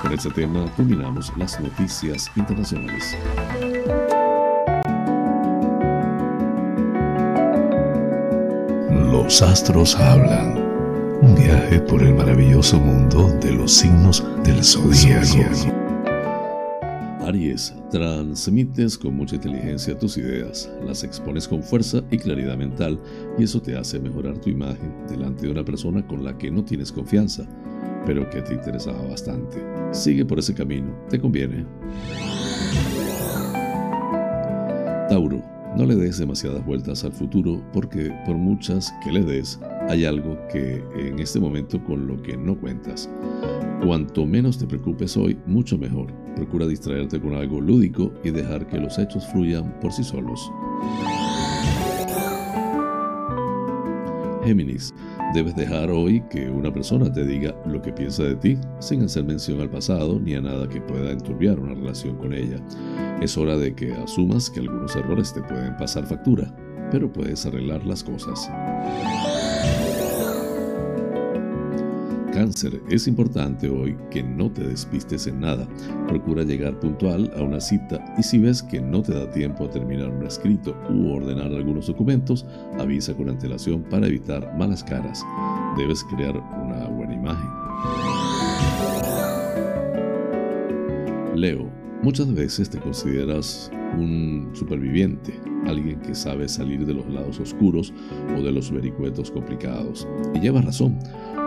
[0.02, 3.14] Con este tema culminamos las noticias internacionales.
[9.10, 10.56] Los astros hablan.
[11.20, 15.74] Un viaje por el maravilloso mundo de los signos del zodiaco.
[17.26, 23.00] Aries, transmites con mucha inteligencia tus ideas, las expones con fuerza y claridad mental
[23.36, 26.64] y eso te hace mejorar tu imagen delante de una persona con la que no
[26.64, 27.44] tienes confianza,
[28.06, 29.58] pero que te interesaba bastante.
[29.90, 31.66] Sigue por ese camino, te conviene.
[35.08, 35.42] Tauro,
[35.76, 39.58] no le des demasiadas vueltas al futuro porque por muchas que le des,
[39.88, 43.08] hay algo que en este momento con lo que no cuentas.
[43.84, 46.12] Cuanto menos te preocupes hoy, mucho mejor.
[46.36, 50.50] Procura distraerte con algo lúdico y dejar que los hechos fluyan por sí solos.
[54.44, 54.94] Géminis,
[55.34, 59.24] debes dejar hoy que una persona te diga lo que piensa de ti sin hacer
[59.24, 62.56] mención al pasado ni a nada que pueda enturbiar una relación con ella.
[63.20, 66.54] Es hora de que asumas que algunos errores te pueden pasar factura,
[66.90, 68.50] pero puedes arreglar las cosas.
[72.88, 75.68] Es importante hoy que no te despistes en nada.
[76.08, 79.70] Procura llegar puntual a una cita y si ves que no te da tiempo a
[79.70, 82.46] terminar un escrito u ordenar algunos documentos,
[82.78, 85.22] avisa con antelación para evitar malas caras.
[85.76, 87.50] Debes crear una buena imagen.
[91.34, 91.70] Leo,
[92.02, 97.92] muchas veces te consideras un superviviente, alguien que sabe salir de los lados oscuros
[98.36, 100.08] o de los vericuetos complicados.
[100.34, 100.98] Y llevas razón.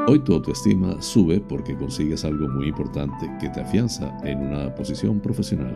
[0.05, 5.21] Hoy tu autoestima sube porque consigues algo muy importante que te afianza en una posición
[5.21, 5.73] profesional.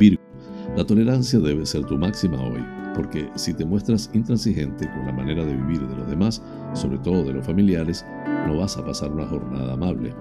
[0.00, 0.20] Virgo,
[0.76, 2.64] la tolerancia debe ser tu máxima hoy,
[2.96, 6.42] porque si te muestras intransigente con la manera de vivir de los demás,
[6.72, 8.04] sobre todo de los familiares,
[8.48, 10.12] no vas a pasar una jornada amable.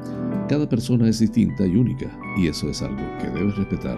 [0.48, 2.06] Cada persona es distinta y única,
[2.38, 3.98] y eso es algo que debes respetar.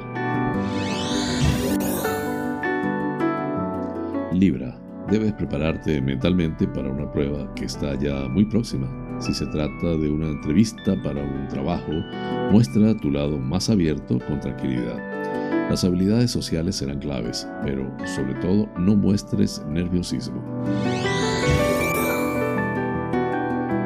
[4.32, 4.73] Libra,
[5.14, 8.88] Debes prepararte mentalmente para una prueba que está ya muy próxima.
[9.20, 11.92] Si se trata de una entrevista para un trabajo,
[12.50, 14.98] muestra tu lado más abierto con tranquilidad.
[15.70, 20.42] Las habilidades sociales serán claves, pero sobre todo no muestres nerviosismo.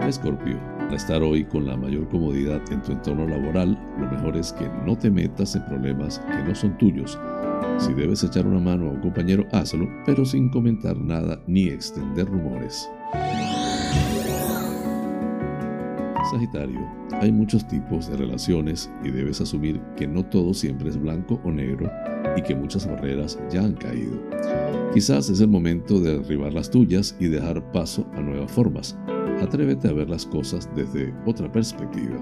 [0.08, 0.58] Escorpio,
[0.88, 4.70] para estar hoy con la mayor comodidad en tu entorno laboral, lo mejor es que
[4.86, 7.20] no te metas en problemas que no son tuyos
[7.78, 12.26] si debes echar una mano a un compañero, hazlo, pero sin comentar nada ni extender
[12.28, 12.90] rumores.
[16.32, 16.80] Sagitario,
[17.22, 21.52] hay muchos tipos de relaciones y debes asumir que no todo siempre es blanco o
[21.52, 21.90] negro
[22.36, 24.18] y que muchas barreras ya han caído.
[24.94, 28.98] Quizás es el momento de derribar las tuyas y dejar paso a nuevas formas.
[29.42, 32.18] Atrévete a ver las cosas desde otra perspectiva.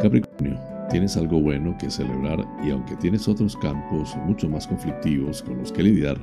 [0.00, 0.58] Capricornio,
[0.90, 5.70] Tienes algo bueno que celebrar y aunque tienes otros campos mucho más conflictivos con los
[5.70, 6.18] que lidiar,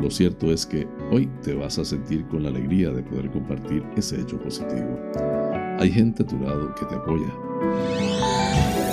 [0.00, 3.82] lo cierto es que hoy te vas a sentir con la alegría de poder compartir
[3.96, 5.00] ese hecho positivo.
[5.80, 8.83] Hay gente a tu lado que te apoya.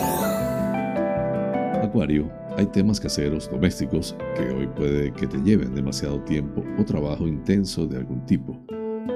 [1.92, 7.28] Acuario, hay temas caseros, domésticos, que hoy puede que te lleven demasiado tiempo o trabajo
[7.28, 8.58] intenso de algún tipo.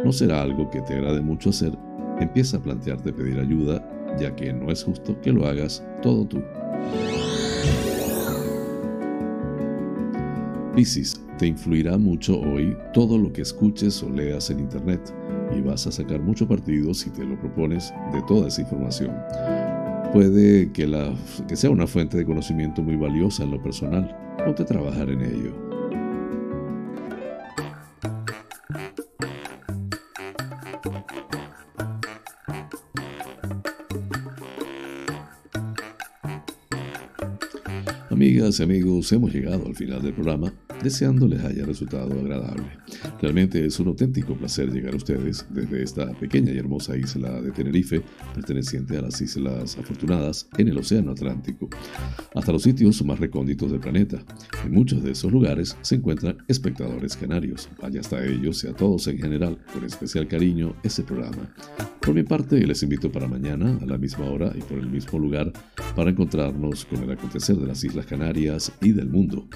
[0.04, 1.72] No será algo que te agrade mucho hacer.
[2.20, 3.82] Empieza a plantearte pedir ayuda
[4.20, 6.44] ya que no es justo que lo hagas todo tú.
[10.76, 15.16] Piscis, te influirá mucho hoy todo lo que escuches o leas en Internet
[15.58, 19.16] y vas a sacar mucho partido si te lo propones de toda esa información.
[20.16, 21.14] Puede que, la,
[21.46, 24.16] que sea una fuente de conocimiento muy valiosa en lo personal.
[24.46, 25.54] Ponte a trabajar en ello.
[38.10, 40.54] Amigas y amigos, hemos llegado al final del programa,
[40.84, 42.66] deseando les haya resultado agradable.
[43.22, 47.52] Realmente es un auténtico placer llegar a ustedes desde esta pequeña y hermosa isla de
[47.52, 48.02] Tenerife,
[48.34, 51.70] perteneciente a las Islas Afortunadas en el Océano Atlántico,
[52.34, 54.24] hasta los sitios más recónditos del planeta.
[54.64, 57.70] En muchos de esos lugares se encuentran espectadores canarios.
[57.82, 61.54] Vaya hasta ellos y a todos en general, con especial cariño, ese programa.
[62.02, 65.18] Por mi parte, les invito para mañana, a la misma hora y por el mismo
[65.18, 65.52] lugar,
[65.96, 69.48] para encontrarnos con el acontecer de las Islas Canarias y del mundo.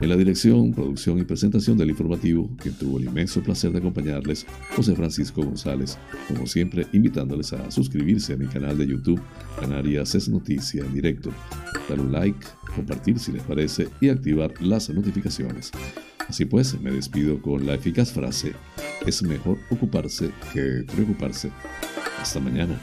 [0.00, 4.46] En la dirección, producción y presentación del informativo, que tuvo el inmenso placer de acompañarles,
[4.74, 5.98] José Francisco González,
[6.28, 9.20] como siempre invitándoles a suscribirse a mi canal de YouTube,
[9.60, 11.30] Canarias es Noticia en directo,
[11.88, 15.70] dar un like, compartir si les parece y activar las notificaciones.
[16.28, 18.52] Así pues, me despido con la eficaz frase,
[19.06, 21.50] es mejor ocuparse que preocuparse.
[22.20, 22.78] Hasta mañana.